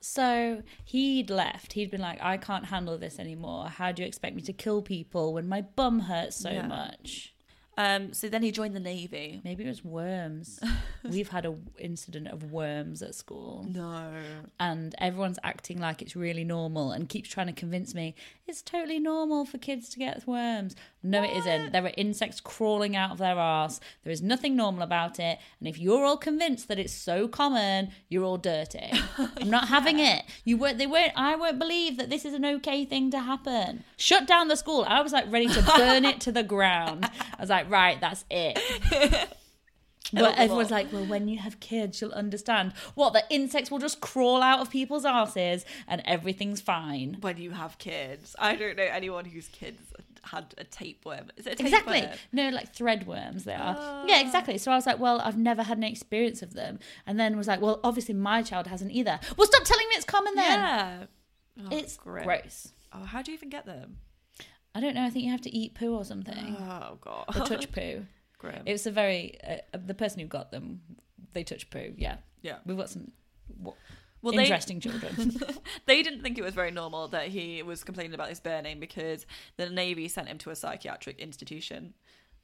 So 0.00 0.62
he'd 0.86 1.28
left. 1.28 1.74
He'd 1.74 1.90
been 1.90 2.00
like, 2.00 2.18
"I 2.22 2.38
can't 2.38 2.64
handle 2.64 2.96
this 2.96 3.18
anymore. 3.18 3.68
How 3.68 3.92
do 3.92 4.00
you 4.00 4.08
expect 4.08 4.34
me 4.34 4.40
to 4.40 4.54
kill 4.54 4.80
people 4.80 5.34
when 5.34 5.46
my 5.46 5.60
bum 5.60 6.00
hurts 6.00 6.36
so 6.36 6.50
Yeah. 6.50 6.66
much?" 6.66 7.34
Um, 7.78 8.12
so 8.12 8.28
then 8.28 8.42
he 8.42 8.50
joined 8.50 8.76
the 8.76 8.80
navy. 8.80 9.40
Maybe 9.44 9.64
it 9.64 9.68
was 9.68 9.84
worms. 9.84 10.60
We've 11.04 11.28
had 11.28 11.46
a 11.46 11.54
incident 11.78 12.28
of 12.28 12.50
worms 12.50 13.00
at 13.00 13.14
school. 13.14 13.66
No. 13.68 14.12
and 14.58 14.94
everyone's 14.98 15.38
acting 15.42 15.78
like 15.78 16.02
it's 16.02 16.14
really 16.14 16.44
normal 16.44 16.92
and 16.92 17.08
keeps 17.08 17.30
trying 17.30 17.46
to 17.46 17.52
convince 17.52 17.94
me 17.94 18.14
it's 18.46 18.62
totally 18.62 18.98
normal 18.98 19.44
for 19.44 19.58
kids 19.58 19.88
to 19.90 19.98
get 19.98 20.26
worms. 20.26 20.74
No, 21.02 21.22
it 21.22 21.34
isn't. 21.38 21.72
There 21.72 21.84
are 21.84 21.92
insects 21.96 22.40
crawling 22.40 22.94
out 22.94 23.12
of 23.12 23.18
their 23.18 23.38
arse. 23.38 23.80
There 24.04 24.12
is 24.12 24.20
nothing 24.20 24.54
normal 24.54 24.82
about 24.82 25.18
it. 25.18 25.38
And 25.58 25.66
if 25.66 25.78
you're 25.78 26.04
all 26.04 26.18
convinced 26.18 26.68
that 26.68 26.78
it's 26.78 26.92
so 26.92 27.26
common, 27.26 27.90
you're 28.10 28.24
all 28.24 28.36
dirty. 28.36 28.92
I'm 29.18 29.48
not 29.48 29.68
having 29.68 29.98
it. 29.98 30.24
You 30.44 30.58
won't. 30.58 30.76
They 30.76 30.86
won't. 30.86 31.12
I 31.16 31.36
won't 31.36 31.58
believe 31.58 31.96
that 31.96 32.10
this 32.10 32.26
is 32.26 32.34
an 32.34 32.44
okay 32.44 32.84
thing 32.84 33.10
to 33.12 33.20
happen. 33.20 33.84
Shut 33.96 34.26
down 34.26 34.48
the 34.48 34.56
school. 34.56 34.84
I 34.86 35.00
was 35.00 35.12
like 35.12 35.30
ready 35.32 35.48
to 35.48 35.62
burn 35.62 36.04
it 36.04 36.20
to 36.22 36.32
the 36.32 36.42
ground. 36.42 37.04
I 37.04 37.40
was 37.40 37.50
like, 37.50 37.70
right, 37.70 37.98
that's 38.00 38.24
it. 38.30 39.28
But 40.12 40.38
everyone's 40.38 40.70
like, 40.70 40.92
well, 40.92 41.04
when 41.06 41.28
you 41.28 41.38
have 41.38 41.60
kids, 41.60 42.00
you'll 42.00 42.12
understand. 42.12 42.72
What, 42.94 43.12
the 43.12 43.22
insects 43.30 43.70
will 43.70 43.78
just 43.78 44.00
crawl 44.00 44.42
out 44.42 44.60
of 44.60 44.70
people's 44.70 45.04
asses 45.04 45.64
and 45.86 46.02
everything's 46.04 46.60
fine. 46.60 47.18
When 47.20 47.36
you 47.36 47.52
have 47.52 47.78
kids, 47.78 48.34
I 48.38 48.56
don't 48.56 48.76
know 48.76 48.88
anyone 48.90 49.24
whose 49.24 49.48
kids 49.48 49.80
had 50.24 50.54
a 50.58 50.64
tapeworm. 50.64 51.30
Is 51.36 51.46
it 51.46 51.60
Exactly. 51.60 52.06
No, 52.32 52.48
like 52.50 52.74
threadworms 52.74 53.44
they 53.44 53.54
are. 53.54 54.04
Yeah, 54.06 54.20
exactly. 54.20 54.58
So 54.58 54.70
I 54.72 54.76
was 54.76 54.86
like, 54.86 54.98
well, 54.98 55.20
I've 55.20 55.38
never 55.38 55.62
had 55.62 55.78
any 55.78 55.90
experience 55.90 56.42
of 56.42 56.54
them. 56.54 56.78
And 57.06 57.18
then 57.18 57.36
was 57.36 57.46
like, 57.48 57.60
well, 57.60 57.80
obviously 57.84 58.14
my 58.14 58.42
child 58.42 58.66
hasn't 58.66 58.92
either. 58.92 59.18
Well, 59.36 59.46
stop 59.46 59.64
telling 59.64 59.88
me 59.88 59.94
it's 59.96 60.04
common 60.04 60.34
then. 60.34 60.60
Yeah. 60.60 61.04
Oh, 61.60 61.68
it's 61.76 61.96
gross. 61.96 62.24
gross. 62.24 62.72
Oh, 62.92 63.04
how 63.04 63.22
do 63.22 63.30
you 63.30 63.36
even 63.36 63.48
get 63.50 63.66
them? 63.66 63.98
I 64.74 64.80
don't 64.80 64.94
know. 64.94 65.04
I 65.04 65.10
think 65.10 65.24
you 65.24 65.30
have 65.32 65.40
to 65.42 65.54
eat 65.56 65.74
poo 65.74 65.94
or 65.94 66.04
something. 66.04 66.56
Oh 66.58 66.98
god. 67.00 67.24
or 67.28 67.44
touch 67.46 67.70
poo. 67.72 68.04
Grim. 68.38 68.62
It 68.66 68.72
was 68.72 68.86
a 68.86 68.90
very, 68.90 69.36
uh, 69.46 69.56
the 69.84 69.94
person 69.94 70.20
who 70.20 70.26
got 70.26 70.50
them, 70.50 70.80
they 71.32 71.44
touch 71.44 71.68
poo. 71.70 71.92
Yeah. 71.96 72.16
Yeah. 72.42 72.56
We've 72.64 72.76
got 72.76 72.88
some 72.88 73.10
w- 73.58 73.76
Well, 74.22 74.34
they- 74.34 74.42
interesting 74.42 74.80
children. 74.80 75.40
they 75.86 76.02
didn't 76.02 76.22
think 76.22 76.38
it 76.38 76.42
was 76.42 76.54
very 76.54 76.70
normal 76.70 77.08
that 77.08 77.28
he 77.28 77.62
was 77.62 77.84
complaining 77.84 78.14
about 78.14 78.28
his 78.28 78.40
burning 78.40 78.80
because 78.80 79.26
the 79.56 79.70
Navy 79.70 80.08
sent 80.08 80.28
him 80.28 80.38
to 80.38 80.50
a 80.50 80.56
psychiatric 80.56 81.18
institution. 81.18 81.94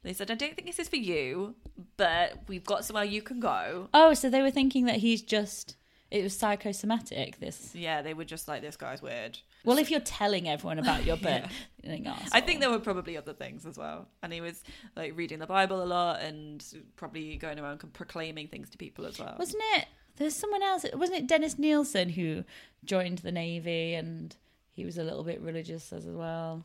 They 0.02 0.12
said, 0.12 0.30
I 0.30 0.34
don't 0.34 0.54
think 0.54 0.66
this 0.66 0.78
is 0.78 0.88
for 0.88 0.96
you, 0.96 1.56
but 1.96 2.48
we've 2.48 2.64
got 2.64 2.84
somewhere 2.84 3.04
you 3.04 3.22
can 3.22 3.40
go. 3.40 3.88
Oh, 3.92 4.14
so 4.14 4.30
they 4.30 4.40
were 4.40 4.50
thinking 4.50 4.84
that 4.86 4.96
he's 4.96 5.20
just 5.20 5.76
it 6.10 6.22
was 6.22 6.36
psychosomatic. 6.36 7.40
This 7.40 7.74
Yeah, 7.74 8.02
they 8.02 8.14
were 8.14 8.24
just 8.24 8.46
like, 8.46 8.62
this 8.62 8.76
guy's 8.76 9.02
weird. 9.02 9.38
well, 9.64 9.78
if 9.78 9.90
you're 9.90 10.00
telling 10.00 10.48
everyone 10.48 10.78
about 10.78 11.04
your 11.04 11.16
burning 11.82 12.06
oh, 12.06 12.16
I 12.32 12.40
think 12.40 12.60
there 12.60 12.70
were 12.70 12.78
probably 12.78 13.16
other 13.16 13.32
things 13.32 13.66
as 13.66 13.76
well. 13.76 14.08
And 14.22 14.32
he 14.32 14.40
was 14.40 14.62
like 14.94 15.16
reading 15.16 15.40
the 15.40 15.46
Bible 15.46 15.82
a 15.82 15.84
lot 15.84 16.20
and 16.20 16.64
probably 16.94 17.36
going 17.36 17.58
around 17.58 17.78
proclaiming 17.92 18.48
things 18.48 18.70
to 18.70 18.78
people 18.78 19.06
as 19.06 19.18
well. 19.18 19.34
wasn't 19.38 19.62
it? 19.76 19.86
There's 20.16 20.34
someone 20.34 20.62
else. 20.62 20.84
Wasn't 20.94 21.18
it 21.18 21.26
Dennis 21.26 21.58
Nilsen 21.58 22.10
who 22.10 22.44
joined 22.84 23.18
the 23.18 23.32
navy 23.32 23.94
and 23.94 24.34
he 24.72 24.84
was 24.84 24.98
a 24.98 25.04
little 25.04 25.24
bit 25.24 25.40
religious 25.40 25.92
as 25.92 26.06
well. 26.06 26.64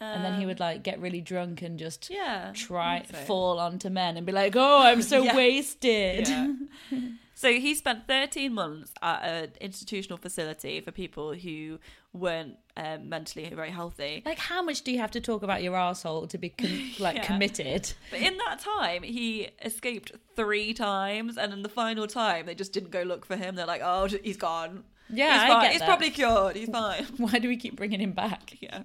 And 0.00 0.24
then 0.24 0.38
he 0.40 0.46
would 0.46 0.60
like 0.60 0.82
get 0.82 1.00
really 1.00 1.20
drunk 1.20 1.62
and 1.62 1.78
just 1.78 2.10
Um, 2.10 2.16
Yeah, 2.16 2.52
try 2.54 3.04
so. 3.10 3.16
fall 3.18 3.58
onto 3.58 3.88
men 3.90 4.16
and 4.16 4.24
be 4.26 4.32
like, 4.32 4.54
"Oh, 4.56 4.82
I'm 4.82 5.02
so 5.02 5.22
Yeah. 5.24 5.34
wasted." 5.36 6.28
Yeah. 6.28 6.52
so 7.34 7.52
he 7.52 7.74
spent 7.74 8.06
13 8.06 8.52
months 8.52 8.92
at 9.02 9.22
an 9.24 9.50
institutional 9.60 10.18
facility 10.18 10.80
for 10.80 10.90
people 10.92 11.34
who 11.34 11.78
weren't 12.12 12.56
um, 12.76 13.08
mentally 13.08 13.48
very 13.54 13.70
healthy. 13.70 14.22
Like, 14.24 14.38
how 14.38 14.62
much 14.62 14.82
do 14.82 14.92
you 14.92 14.98
have 14.98 15.10
to 15.12 15.20
talk 15.20 15.42
about 15.42 15.62
your 15.62 15.76
asshole 15.76 16.26
to 16.28 16.38
be 16.38 16.48
con- 16.50 16.80
like 16.98 17.16
Yeah. 17.16 17.26
committed? 17.26 17.92
But 18.10 18.20
in 18.20 18.36
that 18.38 18.60
time, 18.60 19.02
he 19.02 19.48
escaped 19.64 20.12
three 20.36 20.72
times, 20.74 21.36
and 21.36 21.52
in 21.52 21.62
the 21.62 21.68
final 21.68 22.06
time, 22.06 22.46
they 22.46 22.54
just 22.54 22.72
didn't 22.72 22.90
go 22.90 23.02
look 23.02 23.24
for 23.26 23.36
him. 23.36 23.56
They're 23.56 23.66
like, 23.66 23.82
"Oh, 23.84 24.06
he's 24.22 24.36
gone. 24.36 24.84
Yeah, 25.10 25.32
he's 25.32 25.42
I 25.42 25.48
fine. 25.48 25.62
get 25.62 25.72
He's 25.72 25.80
that. 25.80 25.86
probably 25.86 26.10
cured. 26.10 26.56
He's 26.56 26.68
fine." 26.68 27.04
Why 27.16 27.38
do 27.38 27.48
we 27.48 27.56
keep 27.56 27.76
bringing 27.76 28.00
him 28.00 28.12
back? 28.12 28.56
yeah. 28.60 28.82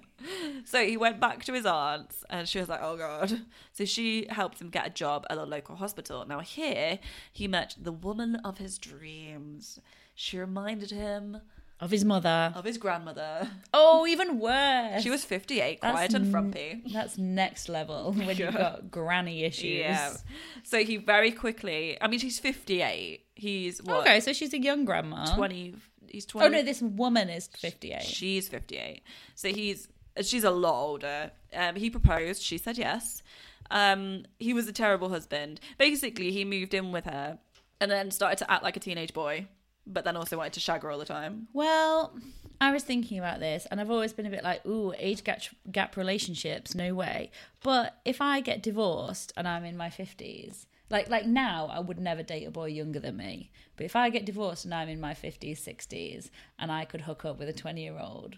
So 0.64 0.84
he 0.84 0.96
went 0.96 1.20
back 1.20 1.44
to 1.44 1.52
his 1.52 1.66
aunt's, 1.66 2.24
and 2.30 2.48
she 2.48 2.58
was 2.58 2.68
like, 2.68 2.80
"Oh 2.82 2.96
God." 2.96 3.40
So 3.72 3.84
she 3.84 4.26
helped 4.30 4.60
him 4.60 4.70
get 4.70 4.86
a 4.86 4.90
job 4.90 5.26
at 5.30 5.36
a 5.38 5.44
local 5.44 5.76
hospital. 5.76 6.24
Now 6.26 6.40
here, 6.40 6.98
he 7.32 7.48
met 7.48 7.74
the 7.80 7.92
woman 7.92 8.36
of 8.36 8.58
his 8.58 8.78
dreams. 8.78 9.78
She 10.14 10.38
reminded 10.38 10.90
him 10.92 11.38
Of 11.80 11.90
his 11.90 12.04
mother. 12.04 12.52
of 12.54 12.64
his 12.64 12.78
grandmother. 12.78 13.50
Oh, 13.74 14.06
even 14.06 14.38
worse. 14.38 15.02
She 15.02 15.10
was 15.10 15.24
58, 15.24 15.80
That's 15.80 15.92
quiet 15.92 16.14
and 16.14 16.26
n- 16.26 16.30
frumpy. 16.30 16.82
That's 16.92 17.18
next 17.18 17.68
level 17.68 18.12
when 18.12 18.36
you've 18.36 18.54
got 18.54 18.90
granny 18.92 19.42
issues. 19.42 19.80
Yeah. 19.80 20.14
So 20.62 20.84
he 20.84 20.96
very 20.98 21.32
quickly, 21.32 21.98
I 22.00 22.06
mean, 22.06 22.20
she's 22.20 22.38
58. 22.38 23.24
He's 23.34 23.82
what? 23.82 24.02
Okay, 24.02 24.20
so 24.20 24.32
she's 24.32 24.54
a 24.54 24.60
young 24.62 24.84
grandma. 24.84 25.34
20. 25.34 25.74
He's 26.14 26.26
20. 26.26 26.46
Oh 26.46 26.48
no, 26.50 26.62
this 26.62 26.80
woman 26.80 27.28
is 27.28 27.48
58. 27.48 28.02
She's 28.02 28.48
58. 28.48 29.02
So 29.34 29.48
he's, 29.48 29.88
she's 30.22 30.44
a 30.44 30.50
lot 30.50 30.80
older. 30.80 31.32
Um, 31.52 31.74
he 31.74 31.90
proposed. 31.90 32.40
She 32.42 32.56
said 32.56 32.78
yes. 32.78 33.22
Um, 33.70 34.26
he 34.38 34.54
was 34.54 34.68
a 34.68 34.72
terrible 34.72 35.08
husband. 35.08 35.58
Basically, 35.76 36.30
he 36.30 36.44
moved 36.44 36.72
in 36.72 36.92
with 36.92 37.04
her 37.06 37.38
and 37.80 37.90
then 37.90 38.10
started 38.10 38.38
to 38.38 38.50
act 38.50 38.62
like 38.62 38.76
a 38.76 38.80
teenage 38.80 39.12
boy, 39.12 39.46
but 39.86 40.04
then 40.04 40.16
also 40.16 40.36
wanted 40.36 40.52
to 40.52 40.60
shag 40.60 40.82
her 40.82 40.90
all 40.90 40.98
the 40.98 41.04
time. 41.04 41.48
Well, 41.52 42.16
I 42.60 42.72
was 42.72 42.84
thinking 42.84 43.18
about 43.18 43.40
this, 43.40 43.66
and 43.70 43.80
I've 43.80 43.90
always 43.90 44.12
been 44.12 44.26
a 44.26 44.30
bit 44.30 44.44
like, 44.44 44.64
"Ooh, 44.64 44.94
age 44.96 45.24
gap, 45.24 45.42
gap 45.72 45.96
relationships, 45.96 46.74
no 46.74 46.94
way." 46.94 47.30
But 47.62 47.98
if 48.04 48.20
I 48.20 48.40
get 48.40 48.62
divorced 48.62 49.32
and 49.36 49.48
I'm 49.48 49.64
in 49.64 49.76
my 49.76 49.90
fifties, 49.90 50.66
like 50.90 51.08
like 51.08 51.26
now, 51.26 51.66
I 51.72 51.80
would 51.80 51.98
never 51.98 52.22
date 52.22 52.44
a 52.46 52.50
boy 52.50 52.66
younger 52.66 53.00
than 53.00 53.16
me. 53.16 53.50
But 53.76 53.86
if 53.86 53.96
I 53.96 54.10
get 54.10 54.24
divorced 54.26 54.64
and 54.64 54.74
I'm 54.74 54.88
in 54.88 55.00
my 55.00 55.14
fifties, 55.14 55.60
sixties, 55.60 56.30
and 56.58 56.70
I 56.70 56.84
could 56.84 57.02
hook 57.02 57.24
up 57.24 57.38
with 57.38 57.48
a 57.48 57.52
twenty-year-old, 57.52 58.36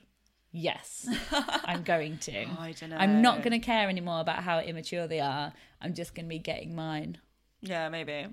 yes, 0.52 1.08
I'm 1.64 1.82
going 1.82 2.18
to. 2.18 2.44
Oh, 2.44 2.56
I 2.60 2.72
dunno. 2.72 2.96
I'm 2.96 3.20
not 3.22 3.38
going 3.42 3.52
to 3.52 3.58
care 3.58 3.88
anymore 3.88 4.20
about 4.20 4.42
how 4.42 4.60
immature 4.60 5.06
they 5.06 5.20
are. 5.20 5.52
I'm 5.80 5.94
just 5.94 6.14
going 6.14 6.26
to 6.26 6.30
be 6.30 6.38
getting 6.38 6.74
mine. 6.74 7.18
Yeah, 7.60 7.88
maybe. 7.88 8.26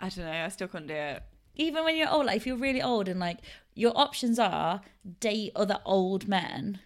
I 0.00 0.08
don't 0.08 0.24
know. 0.24 0.44
I 0.44 0.48
still 0.48 0.68
couldn't 0.68 0.88
do 0.88 0.94
it. 0.94 1.22
even 1.56 1.84
when 1.84 1.96
you're 1.96 2.10
old, 2.10 2.26
like 2.26 2.36
if 2.36 2.46
you're 2.46 2.56
really 2.56 2.82
old 2.82 3.08
and 3.08 3.20
like 3.20 3.38
your 3.74 3.92
options 3.96 4.38
are 4.38 4.80
date 5.20 5.52
other 5.56 5.78
old 5.84 6.28
men 6.28 6.78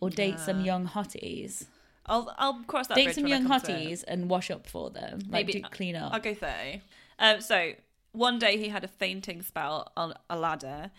or 0.00 0.08
date 0.10 0.38
some 0.38 0.60
young 0.64 0.86
hotties. 0.86 1.66
I'll 2.10 2.34
I'll 2.36 2.62
cross 2.64 2.88
that. 2.88 2.96
Date 2.96 3.14
some 3.14 3.26
young 3.26 3.46
come 3.46 3.60
to 3.60 3.72
it. 3.72 3.86
hotties 3.88 4.04
and 4.06 4.28
wash 4.28 4.50
up 4.50 4.66
for 4.66 4.90
them. 4.90 5.20
Like 5.20 5.46
Maybe 5.46 5.52
do 5.54 5.62
clean 5.70 5.96
up. 5.96 6.12
I'll 6.12 6.20
go 6.20 6.34
thirty. 6.34 6.82
Um, 7.18 7.40
so 7.40 7.72
one 8.12 8.38
day 8.38 8.58
he 8.58 8.68
had 8.68 8.84
a 8.84 8.88
fainting 8.88 9.42
spell 9.42 9.92
on 9.96 10.14
a 10.28 10.36
ladder, 10.36 10.90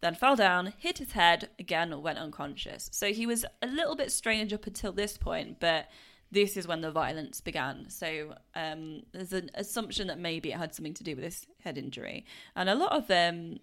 then 0.00 0.14
fell 0.14 0.36
down, 0.36 0.72
hit 0.78 0.98
his 0.98 1.12
head 1.12 1.48
again, 1.58 2.00
went 2.00 2.18
unconscious. 2.18 2.88
So 2.92 3.12
he 3.12 3.26
was 3.26 3.44
a 3.60 3.66
little 3.66 3.96
bit 3.96 4.12
strange 4.12 4.52
up 4.52 4.66
until 4.66 4.92
this 4.92 5.18
point, 5.18 5.58
but 5.58 5.88
this 6.30 6.56
is 6.56 6.68
when 6.68 6.80
the 6.80 6.92
violence 6.92 7.40
began. 7.40 7.88
So 7.88 8.34
um, 8.54 9.02
there's 9.12 9.32
an 9.32 9.50
assumption 9.54 10.06
that 10.08 10.18
maybe 10.18 10.52
it 10.52 10.58
had 10.58 10.74
something 10.74 10.94
to 10.94 11.04
do 11.04 11.16
with 11.16 11.24
this 11.24 11.46
head 11.62 11.78
injury, 11.78 12.24
and 12.54 12.68
a 12.68 12.74
lot 12.74 12.92
of 12.92 13.10
um, 13.10 13.58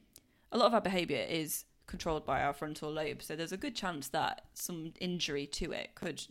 a 0.52 0.58
lot 0.58 0.68
of 0.68 0.74
our 0.74 0.82
behaviour 0.82 1.26
is 1.30 1.66
controlled 1.88 2.26
by 2.26 2.42
our 2.42 2.54
frontal 2.54 2.92
lobe. 2.92 3.22
So 3.22 3.36
there's 3.36 3.52
a 3.52 3.58
good 3.58 3.76
chance 3.76 4.08
that 4.10 4.46
some 4.54 4.94
injury 5.00 5.46
to 5.48 5.72
it 5.72 5.96
could 5.96 6.24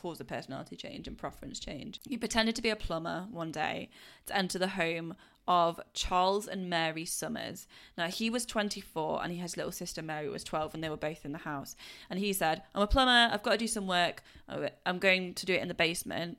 cause 0.00 0.20
a 0.20 0.24
personality 0.24 0.76
change 0.76 1.06
and 1.06 1.18
preference 1.18 1.60
change. 1.60 2.00
He 2.08 2.16
pretended 2.16 2.56
to 2.56 2.62
be 2.62 2.70
a 2.70 2.76
plumber 2.76 3.26
one 3.30 3.52
day 3.52 3.90
to 4.26 4.36
enter 4.36 4.58
the 4.58 4.68
home 4.68 5.14
of 5.46 5.80
Charles 5.94 6.46
and 6.46 6.70
Mary 6.70 7.04
Summers. 7.04 7.66
Now 7.98 8.06
he 8.06 8.30
was 8.30 8.46
24 8.46 9.22
and 9.22 9.32
he 9.32 9.38
his 9.38 9.56
little 9.56 9.72
sister 9.72 10.00
Mary 10.00 10.28
was 10.28 10.44
12 10.44 10.74
and 10.74 10.82
they 10.82 10.88
were 10.88 10.96
both 10.96 11.24
in 11.24 11.32
the 11.32 11.38
house. 11.38 11.76
And 12.08 12.18
he 12.18 12.32
said, 12.32 12.62
"I'm 12.74 12.82
a 12.82 12.86
plumber. 12.86 13.32
I've 13.32 13.42
got 13.42 13.52
to 13.52 13.58
do 13.58 13.66
some 13.66 13.86
work. 13.86 14.22
Oh, 14.48 14.68
I'm 14.86 14.98
going 14.98 15.34
to 15.34 15.46
do 15.46 15.54
it 15.54 15.62
in 15.62 15.68
the 15.68 15.74
basement." 15.74 16.38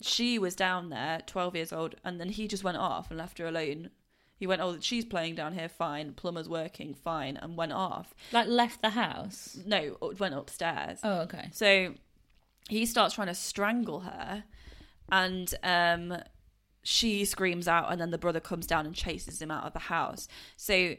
She 0.00 0.38
was 0.38 0.56
down 0.56 0.88
there, 0.88 1.20
12 1.26 1.54
years 1.54 1.72
old, 1.72 1.94
and 2.04 2.18
then 2.18 2.30
he 2.30 2.48
just 2.48 2.64
went 2.64 2.76
off 2.78 3.10
and 3.10 3.18
left 3.18 3.38
her 3.38 3.46
alone. 3.46 3.90
He 4.36 4.46
went, 4.46 4.60
"Oh, 4.60 4.78
she's 4.80 5.04
playing 5.04 5.36
down 5.36 5.52
here, 5.52 5.68
fine. 5.68 6.14
Plumber's 6.14 6.48
working, 6.48 6.94
fine," 6.94 7.36
and 7.36 7.56
went 7.56 7.72
off. 7.72 8.14
Like 8.32 8.48
left 8.48 8.80
the 8.80 8.90
house. 8.90 9.58
No, 9.66 9.98
went 10.18 10.34
upstairs. 10.34 10.98
Oh, 11.02 11.20
okay. 11.20 11.50
So 11.52 11.94
he 12.68 12.86
starts 12.86 13.14
trying 13.14 13.28
to 13.28 13.34
strangle 13.34 14.00
her, 14.00 14.44
and 15.10 15.54
um, 15.62 16.16
she 16.82 17.24
screams 17.24 17.68
out, 17.68 17.90
and 17.90 18.00
then 18.00 18.10
the 18.10 18.18
brother 18.18 18.40
comes 18.40 18.66
down 18.66 18.86
and 18.86 18.94
chases 18.94 19.40
him 19.40 19.50
out 19.50 19.64
of 19.64 19.72
the 19.72 19.78
house. 19.78 20.28
So 20.56 20.96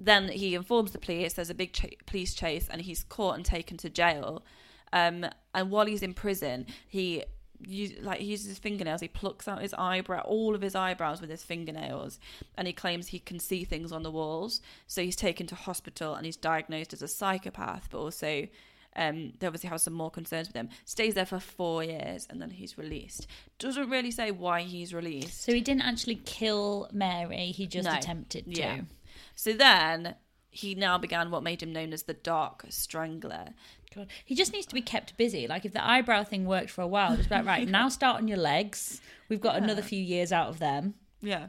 then 0.00 0.28
he 0.28 0.54
informs 0.54 0.92
the 0.92 0.98
police. 0.98 1.34
There's 1.34 1.50
a 1.50 1.54
big 1.54 1.72
ch- 1.72 1.96
police 2.06 2.34
chase, 2.34 2.68
and 2.68 2.82
he's 2.82 3.04
caught 3.04 3.36
and 3.36 3.44
taken 3.44 3.76
to 3.78 3.90
jail. 3.90 4.44
Um, 4.92 5.26
and 5.52 5.70
while 5.70 5.86
he's 5.86 6.02
in 6.02 6.14
prison, 6.14 6.66
he 6.86 7.24
use, 7.66 7.92
like 8.00 8.20
he 8.20 8.26
uses 8.26 8.48
his 8.48 8.58
fingernails. 8.58 9.00
He 9.00 9.08
plucks 9.08 9.48
out 9.48 9.62
his 9.62 9.74
eyebrow, 9.74 10.20
all 10.20 10.54
of 10.54 10.60
his 10.60 10.74
eyebrows 10.74 11.20
with 11.20 11.30
his 11.30 11.42
fingernails, 11.42 12.18
and 12.56 12.66
he 12.66 12.72
claims 12.72 13.08
he 13.08 13.18
can 13.18 13.38
see 13.38 13.64
things 13.64 13.92
on 13.92 14.02
the 14.02 14.10
walls. 14.10 14.60
So 14.86 15.02
he's 15.02 15.16
taken 15.16 15.46
to 15.48 15.54
hospital, 15.54 16.14
and 16.14 16.26
he's 16.26 16.36
diagnosed 16.36 16.92
as 16.92 17.02
a 17.02 17.08
psychopath, 17.08 17.88
but 17.90 17.98
also 17.98 18.48
um, 18.96 19.32
they 19.38 19.46
obviously 19.46 19.68
have 19.70 19.80
some 19.80 19.94
more 19.94 20.10
concerns 20.10 20.48
with 20.48 20.56
him. 20.56 20.68
Stays 20.84 21.14
there 21.14 21.26
for 21.26 21.40
four 21.40 21.82
years 21.82 22.26
and 22.30 22.40
then 22.40 22.50
he's 22.50 22.78
released. 22.78 23.26
Doesn't 23.58 23.90
really 23.90 24.10
say 24.10 24.30
why 24.30 24.62
he's 24.62 24.94
released. 24.94 25.42
So 25.44 25.52
he 25.52 25.60
didn't 25.60 25.82
actually 25.82 26.16
kill 26.24 26.88
Mary, 26.92 27.46
he 27.46 27.66
just 27.66 27.88
No. 27.88 27.96
attempted 27.96 28.44
to. 28.46 28.50
Yeah. 28.60 28.80
So 29.34 29.52
then 29.52 30.14
he 30.50 30.74
now 30.74 30.98
began 30.98 31.30
what 31.30 31.42
made 31.42 31.62
him 31.62 31.72
known 31.72 31.92
as 31.92 32.04
the 32.04 32.14
Dark 32.14 32.64
Strangler. 32.68 33.48
God. 33.94 34.08
He 34.24 34.34
just 34.34 34.52
needs 34.52 34.66
to 34.66 34.74
be 34.74 34.82
kept 34.82 35.16
busy. 35.16 35.46
Like 35.46 35.64
if 35.64 35.72
the 35.72 35.84
eyebrow 35.84 36.24
thing 36.24 36.46
worked 36.46 36.70
for 36.70 36.82
a 36.82 36.86
while, 36.86 37.16
just 37.16 37.30
like, 37.30 37.44
right, 37.44 37.68
now 37.68 37.88
start 37.88 38.16
on 38.16 38.28
your 38.28 38.38
legs. 38.38 39.00
We've 39.28 39.40
got 39.40 39.56
another 39.56 39.82
few 39.82 40.02
years 40.02 40.32
out 40.32 40.48
of 40.48 40.58
them. 40.58 40.94
Yeah. 41.20 41.48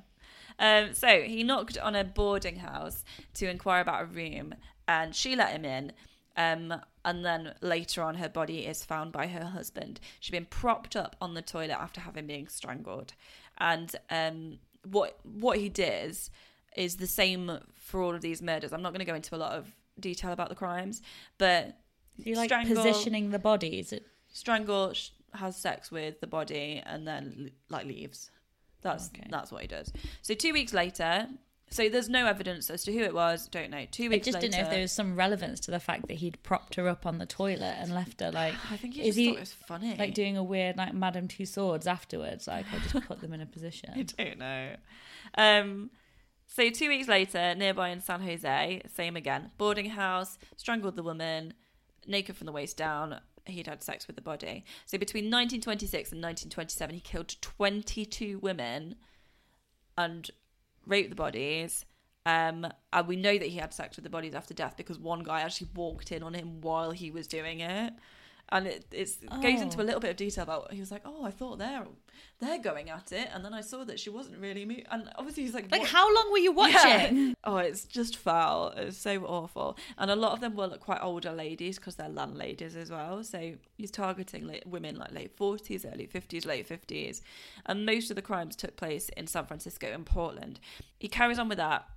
Um, 0.60 0.94
so 0.94 1.22
he 1.22 1.44
knocked 1.44 1.78
on 1.78 1.96
a 1.96 2.04
boarding 2.04 2.58
house 2.58 3.04
to 3.36 3.50
inquire 3.50 3.82
about 3.82 4.04
a 4.04 4.06
room, 4.06 4.56
and 4.88 5.14
she 5.14 5.36
let 5.36 5.52
him 5.52 5.66
in. 5.66 5.92
Um, 6.38 6.82
and 7.06 7.24
then 7.24 7.54
later 7.62 8.02
on, 8.04 8.16
her 8.16 8.28
body 8.28 8.66
is 8.66 8.84
found 8.84 9.12
by 9.14 9.28
her 9.28 9.46
husband. 9.46 10.00
She'd 10.20 10.32
been 10.34 10.46
propped 10.48 10.96
up 10.98 11.16
on 11.22 11.34
the 11.36 11.42
toilet 11.42 11.78
after 11.80 12.02
having 12.02 12.28
been 12.28 12.48
strangled. 12.50 13.14
And 13.58 13.96
um, 14.10 14.60
what 14.84 15.18
what 15.24 15.58
he 15.60 15.70
did 15.70 16.18
is 16.76 16.96
the 16.98 17.08
same 17.08 17.60
for 17.76 18.02
all 18.02 18.14
of 18.14 18.22
these 18.22 18.42
murders. 18.42 18.74
I'm 18.74 18.82
not 18.82 18.92
going 18.92 19.00
to 19.06 19.12
go 19.12 19.16
into 19.16 19.36
a 19.36 19.38
lot 19.38 19.54
of 19.54 19.72
detail 20.00 20.32
about 20.34 20.50
the 20.50 20.56
crimes, 20.56 21.02
but 21.38 21.78
You 22.18 22.36
like 22.36 22.50
strangle- 22.50 22.76
positioning 22.76 23.30
the 23.32 23.40
bodies. 23.40 23.94
It, 23.94 24.06
strangle, 24.34 24.94
has 25.34 25.56
sex 25.56 25.92
with 25.92 26.20
the 26.20 26.28
body, 26.28 26.82
and 26.86 27.08
then 27.08 27.52
like 27.70 27.86
leaves. 27.86 28.32
That's 28.82 29.08
Okay. 29.08 29.28
that's 29.30 29.52
what 29.52 29.62
he 29.62 29.68
does. 29.68 29.92
So 30.22 30.34
two 30.34 30.54
weeks 30.54 30.74
later, 30.74 31.28
so 31.70 31.90
there's 31.90 32.10
no 32.10 32.26
evidence 32.26 32.70
as 32.70 32.84
to 32.84 32.94
who 32.94 33.00
it 33.00 33.14
was. 33.14 33.48
Don't 33.48 33.72
know. 33.72 33.86
Two 33.92 34.10
weeks. 34.10 34.28
I 34.28 34.32
just 34.32 34.36
later, 34.36 34.48
didn't 34.48 34.62
know 34.62 34.66
if 34.66 34.72
there 34.72 34.82
was 34.82 34.92
some 34.92 35.16
relevance 35.16 35.60
to 35.62 35.72
the 35.72 35.80
fact 35.80 36.08
that 36.08 36.16
he'd 36.16 36.42
propped 36.44 36.76
her 36.76 36.88
up 36.88 37.06
on 37.06 37.18
the 37.18 37.26
toilet 37.26 37.76
and 37.80 37.94
left 37.94 38.22
her 38.22 38.32
like. 38.32 38.54
I 38.72 38.78
think 38.78 38.94
he 38.94 39.04
just 39.04 39.18
thought 39.18 39.38
it 39.38 39.40
was 39.40 39.54
funny. 39.54 39.96
Like 39.98 40.14
doing 40.14 40.38
a 40.38 40.44
weird 40.44 40.78
like 40.78 40.94
Madame 40.94 41.28
Tussauds 41.28 41.88
afterwards. 41.88 42.48
Like 42.48 42.66
I 42.74 42.80
just 42.80 43.08
put 43.08 43.20
them 43.22 43.34
in 43.34 43.42
a 43.42 43.46
position. 43.46 43.92
I 43.96 44.04
don't 44.04 44.38
know. 44.38 44.76
Um, 45.38 45.90
so 46.48 46.70
two 46.70 46.88
weeks 46.88 47.08
later, 47.08 47.56
nearby 47.56 47.90
in 47.90 48.00
San 48.00 48.22
Jose, 48.22 48.82
same 48.94 49.16
again. 49.16 49.52
Boarding 49.58 49.90
house, 49.90 50.38
strangled 50.56 50.96
the 50.96 51.04
woman, 51.04 51.54
naked 52.08 52.38
from 52.38 52.46
the 52.46 52.52
waist 52.52 52.78
down. 52.78 53.20
He'd 53.46 53.68
had 53.68 53.84
sex 53.84 54.08
with 54.08 54.16
the 54.16 54.22
body. 54.22 54.66
So 54.86 54.98
between 54.98 55.26
1926 55.26 56.12
and 56.12 56.22
1927, 56.22 56.96
he 56.96 57.02
killed 57.02 57.36
22 57.42 58.40
women 58.40 58.96
and 59.98 60.32
raped 60.88 61.10
the 61.10 61.16
bodies. 61.16 61.86
Um, 62.26 62.68
and 62.92 63.08
we 63.08 63.16
know 63.16 63.38
that 63.38 63.48
he 63.48 63.58
had 63.58 63.74
sex 63.74 63.98
with 63.98 64.04
the 64.04 64.10
bodies 64.10 64.34
after 64.34 64.54
death 64.54 64.76
because 64.78 64.98
one 64.98 65.24
guy 65.24 65.42
actually 65.42 65.70
walked 65.76 66.12
in 66.12 66.24
on 66.24 66.34
him 66.34 66.62
while 66.62 66.92
he 66.92 67.12
was 67.12 67.28
doing 67.28 67.60
it. 67.60 67.94
And 68.50 68.68
it, 68.68 68.86
it's, 68.92 69.24
it 69.24 69.30
goes 69.42 69.60
into 69.60 69.80
a 69.80 69.82
Oh. 69.82 69.86
little 69.86 70.00
bit 70.00 70.12
of 70.12 70.18
detail 70.18 70.44
about 70.44 70.72
he 70.72 70.80
was 70.80 70.92
like, 70.92 71.02
oh, 71.04 71.24
I 71.26 71.32
thought 71.32 71.58
they're 71.58 71.86
they're 72.40 72.60
going 72.60 72.90
at 72.90 73.12
it, 73.12 73.30
and 73.34 73.44
then 73.44 73.54
I 73.54 73.62
saw 73.62 73.84
that 73.86 74.00
she 74.00 74.10
wasn't 74.10 74.38
really 74.40 74.66
moving. 74.66 74.86
And 74.92 75.10
obviously 75.16 75.44
he's 75.44 75.54
like, 75.54 75.72
Like 75.72 75.82
"What?" 75.82 75.90
how 75.90 76.14
long 76.14 76.32
were 76.32 76.38
you 76.38 76.52
Yeah. 76.54 76.56
watching? 76.56 77.36
Oh, 77.44 77.58
it's 77.58 77.86
just 77.86 78.18
foul. 78.18 78.70
It's 78.76 78.98
so 78.98 79.24
awful. 79.26 79.78
And 79.98 80.10
a 80.12 80.16
lot 80.16 80.32
of 80.34 80.42
them 80.42 80.56
were 80.56 80.68
like 80.68 80.80
quite 80.80 81.00
older 81.02 81.32
ladies 81.32 81.78
because 81.78 81.96
they're 81.96 82.10
landladies 82.10 82.76
as 82.76 82.90
well. 82.92 83.24
So 83.24 83.54
he's 83.78 83.92
targeting 83.92 84.48
like, 84.48 84.64
women 84.66 84.96
like 84.96 85.12
late 85.12 85.38
40s, 85.38 85.86
early 85.92 86.08
50s, 86.08 86.46
late 86.46 86.68
50s. 86.68 87.22
And 87.66 87.86
most 87.86 88.10
of 88.10 88.16
the 88.16 88.22
crimes 88.22 88.56
took 88.56 88.76
place 88.78 89.10
in 89.10 89.28
San 89.28 89.46
Francisco 89.46 89.88
and 89.92 90.06
Portland. 90.06 90.60
He 91.00 91.08
carries 91.08 91.40
on 91.40 91.50
with 91.50 91.58
that. 91.60 91.88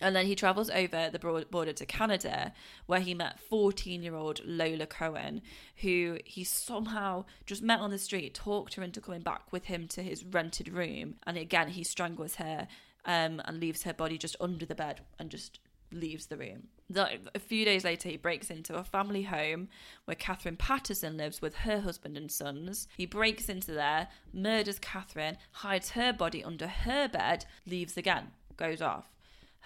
And 0.00 0.14
then 0.14 0.26
he 0.26 0.34
travels 0.34 0.70
over 0.70 1.10
the 1.10 1.18
border 1.50 1.72
to 1.72 1.86
Canada, 1.86 2.52
where 2.86 3.00
he 3.00 3.14
met 3.14 3.40
14 3.40 4.02
year 4.02 4.14
old 4.14 4.40
Lola 4.44 4.86
Cowan, 4.86 5.42
who 5.78 6.18
he 6.24 6.44
somehow 6.44 7.24
just 7.46 7.62
met 7.62 7.80
on 7.80 7.90
the 7.90 7.98
street, 7.98 8.34
talked 8.34 8.74
her 8.74 8.82
into 8.82 9.00
coming 9.00 9.22
back 9.22 9.52
with 9.52 9.64
him 9.64 9.88
to 9.88 10.02
his 10.02 10.24
rented 10.24 10.68
room. 10.68 11.16
And 11.26 11.36
again, 11.36 11.68
he 11.68 11.82
strangles 11.82 12.36
her 12.36 12.68
um, 13.04 13.42
and 13.44 13.58
leaves 13.60 13.82
her 13.82 13.94
body 13.94 14.18
just 14.18 14.36
under 14.40 14.66
the 14.66 14.74
bed 14.74 15.00
and 15.18 15.30
just 15.30 15.58
leaves 15.90 16.26
the 16.26 16.36
room. 16.36 16.68
A 16.94 17.38
few 17.38 17.64
days 17.64 17.84
later, 17.84 18.08
he 18.08 18.16
breaks 18.16 18.50
into 18.50 18.76
a 18.76 18.84
family 18.84 19.22
home 19.22 19.68
where 20.04 20.14
Catherine 20.14 20.56
Patterson 20.56 21.16
lives 21.16 21.42
with 21.42 21.54
her 21.56 21.80
husband 21.80 22.16
and 22.16 22.30
sons. 22.30 22.88
He 22.96 23.06
breaks 23.06 23.48
into 23.48 23.72
there, 23.72 24.08
murders 24.32 24.78
Catherine, 24.78 25.38
hides 25.52 25.90
her 25.90 26.12
body 26.12 26.44
under 26.44 26.66
her 26.68 27.08
bed, 27.08 27.46
leaves 27.66 27.96
again, 27.96 28.28
goes 28.56 28.80
off 28.82 29.06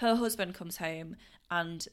her 0.03 0.15
husband 0.17 0.55
comes 0.55 0.77
home 0.77 1.17
and 1.51 1.89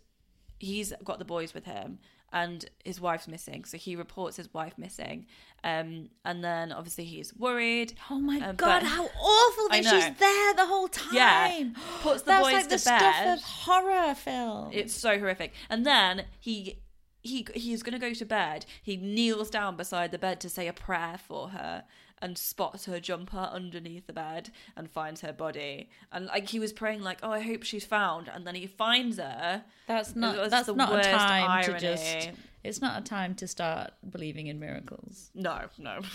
he's 0.60 0.92
got 1.04 1.18
the 1.20 1.26
boys 1.26 1.54
with 1.54 1.64
him 1.66 2.00
and 2.32 2.66
his 2.86 3.02
wife's 3.02 3.28
missing 3.28 3.64
so 3.66 3.76
he 3.78 3.96
reports 3.96 4.38
his 4.38 4.54
wife 4.54 4.74
missing 4.78 5.26
um 5.64 6.10
and 6.26 6.44
then 6.44 6.72
obviously 6.72 7.04
he's 7.06 7.34
worried 7.36 7.94
Oh 8.12 8.20
my 8.20 8.38
Um, 8.40 8.56
god, 8.56 8.84
how 8.84 9.06
awful 9.06 9.70
that 9.70 9.84
she's 9.84 10.16
there 10.20 10.54
the 10.54 10.66
whole 10.68 10.88
time. 10.90 11.14
Yeah. 11.16 11.64
Puts 12.02 12.22
the 12.24 12.28
That's 12.28 12.44
boys 12.46 12.54
like 12.54 12.64
to 12.66 12.70
the 12.70 12.76
bed. 12.76 12.82
stuff 13.00 13.38
of 13.38 13.44
horror 13.44 14.14
film. 14.16 14.70
it's 14.74 14.94
so 14.94 15.18
horrific 15.18 15.54
and 15.72 15.86
then 15.86 16.26
he 16.40 16.80
he 17.22 17.46
he's 17.54 17.82
gonna 17.84 18.00
go 18.00 18.14
to 18.14 18.26
bed. 18.26 18.66
He 18.84 18.96
kneels 18.96 19.50
down 19.50 19.76
beside 19.76 20.12
the 20.12 20.18
bed 20.20 20.40
to 20.42 20.50
say 20.50 20.68
a 20.68 20.74
prayer 20.74 21.18
for 21.28 21.50
her 21.50 21.84
and 22.22 22.38
spots 22.38 22.86
her 22.86 23.00
jumper 23.00 23.50
underneath 23.52 24.08
the 24.08 24.14
bed 24.14 24.52
and 24.76 24.90
finds 24.90 25.22
her 25.22 25.34
body. 25.34 25.90
And 26.12 26.26
like 26.26 26.50
he 26.50 26.60
was 26.60 26.74
praying 26.74 27.02
like, 27.02 27.20
Oh, 27.24 27.32
I 27.32 27.42
hope 27.42 27.64
she's 27.64 27.86
found 27.86 28.28
and 28.28 28.46
then 28.46 28.56
he 28.56 28.68
finds 28.68 29.18
her. 29.18 29.64
That's 29.88 30.16
not. 30.16 30.38
was 30.38 30.52
That's 30.52 30.68
the 30.68 30.76
not 30.76 30.92
a 30.92 30.96
worst 30.96 31.10
time 31.10 31.50
irony. 31.50 31.74
to 31.74 31.80
just. 31.80 32.32
It's 32.64 32.82
not 32.82 33.00
a 33.00 33.04
time 33.04 33.36
to 33.36 33.48
start 33.48 33.92
believing 34.10 34.48
in 34.48 34.60
miracles. 34.60 35.30
No, 35.34 35.62
no. 35.78 36.02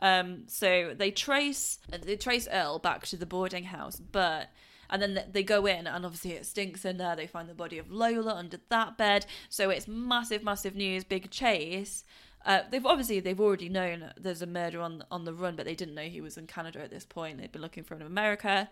Um, 0.00 0.42
so 0.48 0.92
they 0.94 1.10
trace 1.12 1.78
they 1.88 2.16
trace 2.16 2.48
Earl 2.50 2.80
back 2.80 3.06
to 3.06 3.16
the 3.16 3.26
boarding 3.26 3.64
house, 3.64 4.00
but 4.00 4.48
and 4.90 5.00
then 5.00 5.24
they 5.30 5.42
go 5.42 5.66
in 5.66 5.86
and 5.86 6.04
obviously 6.04 6.32
it 6.32 6.46
stinks 6.46 6.84
in 6.84 6.98
there. 6.98 7.16
They 7.16 7.26
find 7.26 7.48
the 7.48 7.54
body 7.54 7.78
of 7.78 7.90
Lola 7.90 8.34
under 8.34 8.58
that 8.68 8.98
bed, 8.98 9.24
so 9.48 9.70
it's 9.70 9.88
massive, 9.88 10.42
massive 10.42 10.74
news, 10.74 11.04
big 11.04 11.30
chase. 11.30 12.04
Uh, 12.44 12.60
they've 12.70 12.84
obviously 12.84 13.20
they've 13.20 13.40
already 13.40 13.68
known 13.68 14.12
there's 14.18 14.42
a 14.42 14.46
murder 14.46 14.80
on 14.80 15.04
on 15.10 15.24
the 15.24 15.32
run, 15.32 15.56
but 15.56 15.64
they 15.64 15.74
didn't 15.74 15.94
know 15.94 16.02
he 16.02 16.20
was 16.20 16.36
in 16.36 16.46
Canada 16.46 16.80
at 16.80 16.90
this 16.90 17.04
point. 17.04 17.38
They'd 17.38 17.52
been 17.52 17.62
looking 17.62 17.84
for 17.84 17.94
him 17.94 18.02
in 18.02 18.06
America. 18.06 18.68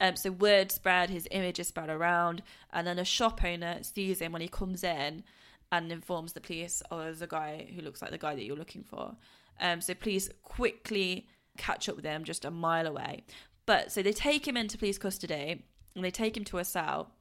Um, 0.00 0.16
so 0.16 0.32
word 0.32 0.72
spread, 0.72 1.10
his 1.10 1.28
image 1.30 1.60
is 1.60 1.68
spread 1.68 1.90
around, 1.90 2.42
and 2.72 2.86
then 2.86 2.98
a 2.98 3.04
shop 3.04 3.44
owner 3.44 3.78
sees 3.82 4.20
him 4.20 4.32
when 4.32 4.42
he 4.42 4.48
comes 4.48 4.82
in 4.82 5.22
and 5.70 5.92
informs 5.92 6.32
the 6.32 6.40
police, 6.40 6.82
"Oh, 6.90 6.98
there's 6.98 7.22
a 7.22 7.26
guy 7.26 7.70
who 7.74 7.82
looks 7.82 8.02
like 8.02 8.10
the 8.10 8.18
guy 8.18 8.34
that 8.34 8.44
you're 8.44 8.56
looking 8.56 8.82
for." 8.82 9.16
Um, 9.60 9.80
so 9.80 9.94
police 9.94 10.28
quickly 10.42 11.28
catch 11.56 11.88
up 11.88 11.96
with 11.96 12.04
him 12.04 12.24
just 12.24 12.44
a 12.44 12.50
mile 12.50 12.86
away. 12.86 13.24
But 13.66 13.92
so 13.92 14.02
they 14.02 14.12
take 14.12 14.46
him 14.46 14.56
into 14.56 14.78
police 14.78 14.98
custody 14.98 15.64
and 15.94 16.04
they 16.04 16.10
take 16.10 16.36
him 16.36 16.44
to 16.44 16.58
a 16.58 16.64
cell 16.64 17.12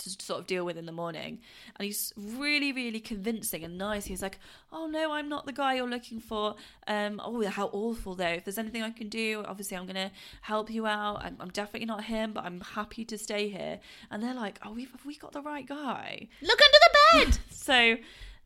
to 0.00 0.24
sort 0.24 0.40
of 0.40 0.46
deal 0.46 0.64
with 0.64 0.76
in 0.76 0.86
the 0.86 0.92
morning. 0.92 1.40
And 1.76 1.86
he's 1.86 2.12
really, 2.16 2.72
really 2.72 3.00
convincing 3.00 3.64
and 3.64 3.78
nice. 3.78 4.06
He's 4.06 4.22
like, 4.22 4.38
"Oh 4.72 4.86
no, 4.86 5.12
I'm 5.12 5.28
not 5.28 5.46
the 5.46 5.52
guy 5.52 5.74
you're 5.74 5.88
looking 5.88 6.20
for. 6.20 6.56
Um, 6.86 7.20
oh, 7.24 7.46
how 7.46 7.66
awful 7.72 8.14
though. 8.14 8.26
If 8.26 8.44
there's 8.44 8.58
anything 8.58 8.82
I 8.82 8.90
can 8.90 9.08
do, 9.08 9.44
obviously 9.46 9.76
I'm 9.76 9.86
gonna 9.86 10.10
help 10.42 10.70
you 10.70 10.86
out. 10.86 11.22
I'm, 11.24 11.36
I'm 11.40 11.50
definitely 11.50 11.86
not 11.86 12.04
him, 12.04 12.32
but 12.32 12.44
I'm 12.44 12.60
happy 12.60 13.04
to 13.06 13.18
stay 13.18 13.48
here." 13.48 13.80
And 14.10 14.22
they're 14.22 14.34
like, 14.34 14.58
"Oh, 14.64 14.72
we've 14.72 14.90
have 14.90 15.04
we 15.04 15.16
got 15.16 15.32
the 15.32 15.42
right 15.42 15.66
guy?" 15.66 16.28
Look 16.42 16.60
under 16.60 16.78
the 16.80 17.26
bed. 17.32 17.38
So 17.50 17.96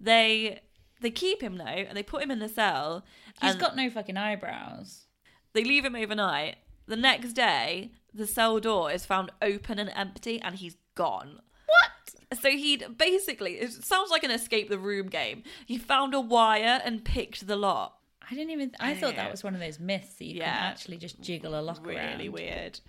they 0.01 0.61
they 1.01 1.11
keep 1.11 1.43
him 1.43 1.57
though, 1.57 1.65
and 1.65 1.97
they 1.97 2.03
put 2.03 2.23
him 2.23 2.31
in 2.31 2.41
the 2.41 2.49
cell. 2.49 3.05
He's 3.41 3.53
and 3.53 3.61
got 3.61 3.77
no 3.77 3.89
fucking 3.91 4.17
eyebrows. 4.17 5.07
They 5.53 5.65
leave 5.65 5.85
him 5.85 5.95
overnight. 5.95 6.57
The 6.87 6.97
next 6.97 7.33
day, 7.33 7.93
the 8.13 8.27
cell 8.27 8.59
door 8.61 8.91
is 8.93 9.05
found 9.07 9.31
open 9.41 9.79
and 9.79 9.91
empty, 9.95 10.41
and 10.41 10.55
he's 10.57 10.77
gone. 10.95 11.41
What? 11.67 12.39
So 12.41 12.51
he'd 12.51 12.99
basically, 12.99 13.55
it 13.55 13.73
sounds 13.85 14.11
like 14.11 14.23
an 14.25 14.31
escape 14.31 14.69
the 14.69 14.79
room 14.79 15.09
game. 15.09 15.43
He 15.67 15.79
found 15.79 16.15
a 16.15 16.21
wire 16.21 16.81
and 16.85 17.05
picked 17.05 17.47
the 17.47 17.57
lock. 17.57 17.99
I 18.31 18.35
didn't 18.35 18.51
even. 18.51 18.73
I 18.81 18.95
thought 18.95 19.17
that 19.17 19.31
was 19.31 19.45
one 19.45 19.55
of 19.55 19.61
those 19.61 19.79
myths 19.79 20.15
that 20.15 20.25
you 20.25 20.37
Yeah. 20.39 20.55
can 20.57 20.65
actually 20.73 20.97
just 20.99 21.21
jiggle 21.21 21.59
a 21.59 21.63
lock 21.63 21.85
really 21.87 21.99
around. 22.27 22.33
weird. 22.33 22.81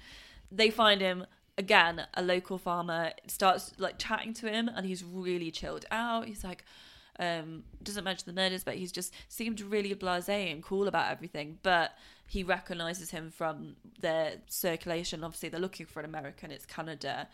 They 0.52 0.70
find 0.70 1.02
him 1.02 1.25
again, 1.58 2.06
a 2.14 2.22
local 2.22 2.58
farmer 2.58 3.12
starts 3.28 3.72
like 3.78 3.98
chatting 3.98 4.34
to 4.36 4.50
him, 4.50 4.70
and 4.74 4.86
he's 4.86 5.04
really 5.04 5.52
chilled 5.52 5.86
out. 5.92 6.25
He's 6.28 6.44
like, 6.44 6.66
um, 7.20 7.64
doesn't 7.82 8.04
mention 8.04 8.25
the 8.28 8.34
murders, 8.42 8.64
but 8.66 8.75
he's 8.75 8.92
just 8.92 9.14
seemed 9.30 9.62
really 9.62 9.94
blasé 9.96 10.52
and 10.52 10.62
cool 10.62 10.88
about 10.88 11.12
everything. 11.12 11.60
But 11.64 11.98
he 12.27 12.44
recognizes 12.44 13.12
him 13.12 13.32
from 13.32 13.75
their 14.00 14.38
circulation. 14.48 15.24
Obviously, 15.24 15.50
they're 15.50 15.60
looking 15.60 15.86
for 15.86 16.00
an 16.00 16.05
American. 16.05 16.51
It's 16.51 16.65
Canada. 16.65 17.27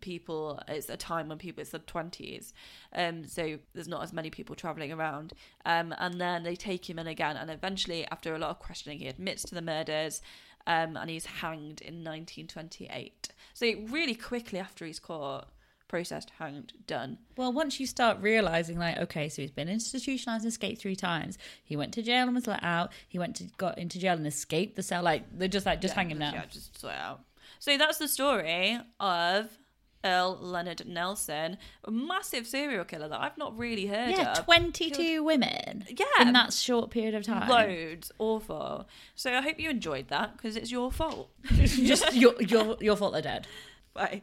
People, 0.00 0.60
it's 0.68 0.88
a 0.88 0.96
time 0.96 1.28
when 1.28 1.38
people, 1.38 1.60
it's 1.60 1.70
the 1.70 1.78
20s. 1.78 2.52
Um, 2.92 3.24
so 3.24 3.58
there's 3.74 3.88
not 3.88 4.02
as 4.02 4.12
many 4.12 4.30
people 4.30 4.56
traveling 4.56 4.92
around. 4.92 5.32
Um, 5.64 5.94
and 5.98 6.20
then 6.20 6.42
they 6.42 6.56
take 6.56 6.88
him 6.88 6.98
in 6.98 7.06
again. 7.06 7.36
And 7.36 7.50
eventually, 7.50 8.06
after 8.10 8.34
a 8.34 8.38
lot 8.38 8.50
of 8.50 8.58
questioning, 8.58 8.98
he 8.98 9.08
admits 9.08 9.42
to 9.44 9.54
the 9.54 9.62
murders 9.62 10.20
um, 10.66 10.96
and 10.96 11.08
he's 11.08 11.26
hanged 11.26 11.80
in 11.80 12.02
1928. 12.04 13.28
So 13.54 13.72
really 13.88 14.14
quickly 14.14 14.58
after 14.58 14.84
he's 14.84 14.98
caught, 14.98 15.48
processed, 15.88 16.30
hanged, 16.38 16.72
done. 16.86 17.18
Well, 17.36 17.52
once 17.52 17.78
you 17.80 17.86
start 17.86 18.18
realizing, 18.20 18.78
like, 18.78 18.98
okay, 18.98 19.28
so 19.28 19.42
he's 19.42 19.50
been 19.50 19.68
institutionalized 19.68 20.44
and 20.44 20.50
escaped 20.50 20.80
three 20.80 20.96
times. 20.96 21.38
He 21.64 21.76
went 21.76 21.92
to 21.94 22.02
jail 22.02 22.26
and 22.26 22.34
was 22.34 22.46
let 22.46 22.62
out. 22.62 22.92
He 23.08 23.18
went 23.18 23.36
to 23.36 23.44
got 23.56 23.78
into 23.78 23.98
jail 23.98 24.14
and 24.16 24.26
escaped 24.26 24.76
the 24.76 24.82
cell. 24.82 25.02
Like 25.02 25.24
they're 25.36 25.48
just 25.48 25.66
like 25.66 25.80
just 25.80 25.94
hang 25.94 26.10
him 26.10 26.18
now. 26.18 26.32
Yeah, 26.32 26.44
just 26.46 26.78
sort 26.80 26.94
out. 26.94 27.20
So 27.58 27.76
that's 27.78 27.98
the 27.98 28.08
story 28.08 28.78
of 29.00 29.58
Earl 30.04 30.38
Leonard 30.40 30.86
Nelson, 30.86 31.58
a 31.84 31.90
massive 31.90 32.46
serial 32.46 32.84
killer 32.84 33.08
that 33.08 33.20
I've 33.20 33.38
not 33.38 33.56
really 33.58 33.86
heard 33.86 34.10
Yeah, 34.10 34.32
of. 34.32 34.44
twenty-two 34.44 35.24
women. 35.24 35.84
Yeah. 35.88 36.04
in 36.20 36.32
that 36.32 36.52
short 36.52 36.90
period 36.90 37.14
of 37.14 37.24
time. 37.24 37.48
Loads, 37.48 38.12
awful. 38.18 38.86
So 39.14 39.32
I 39.32 39.40
hope 39.40 39.58
you 39.58 39.70
enjoyed 39.70 40.08
that 40.08 40.36
because 40.36 40.56
it's 40.56 40.70
your 40.70 40.92
fault. 40.92 41.30
just 41.52 42.14
your 42.14 42.40
your 42.42 42.76
your 42.80 42.96
fault. 42.96 43.12
They're 43.14 43.22
dead. 43.22 43.46
Bye. 43.94 44.22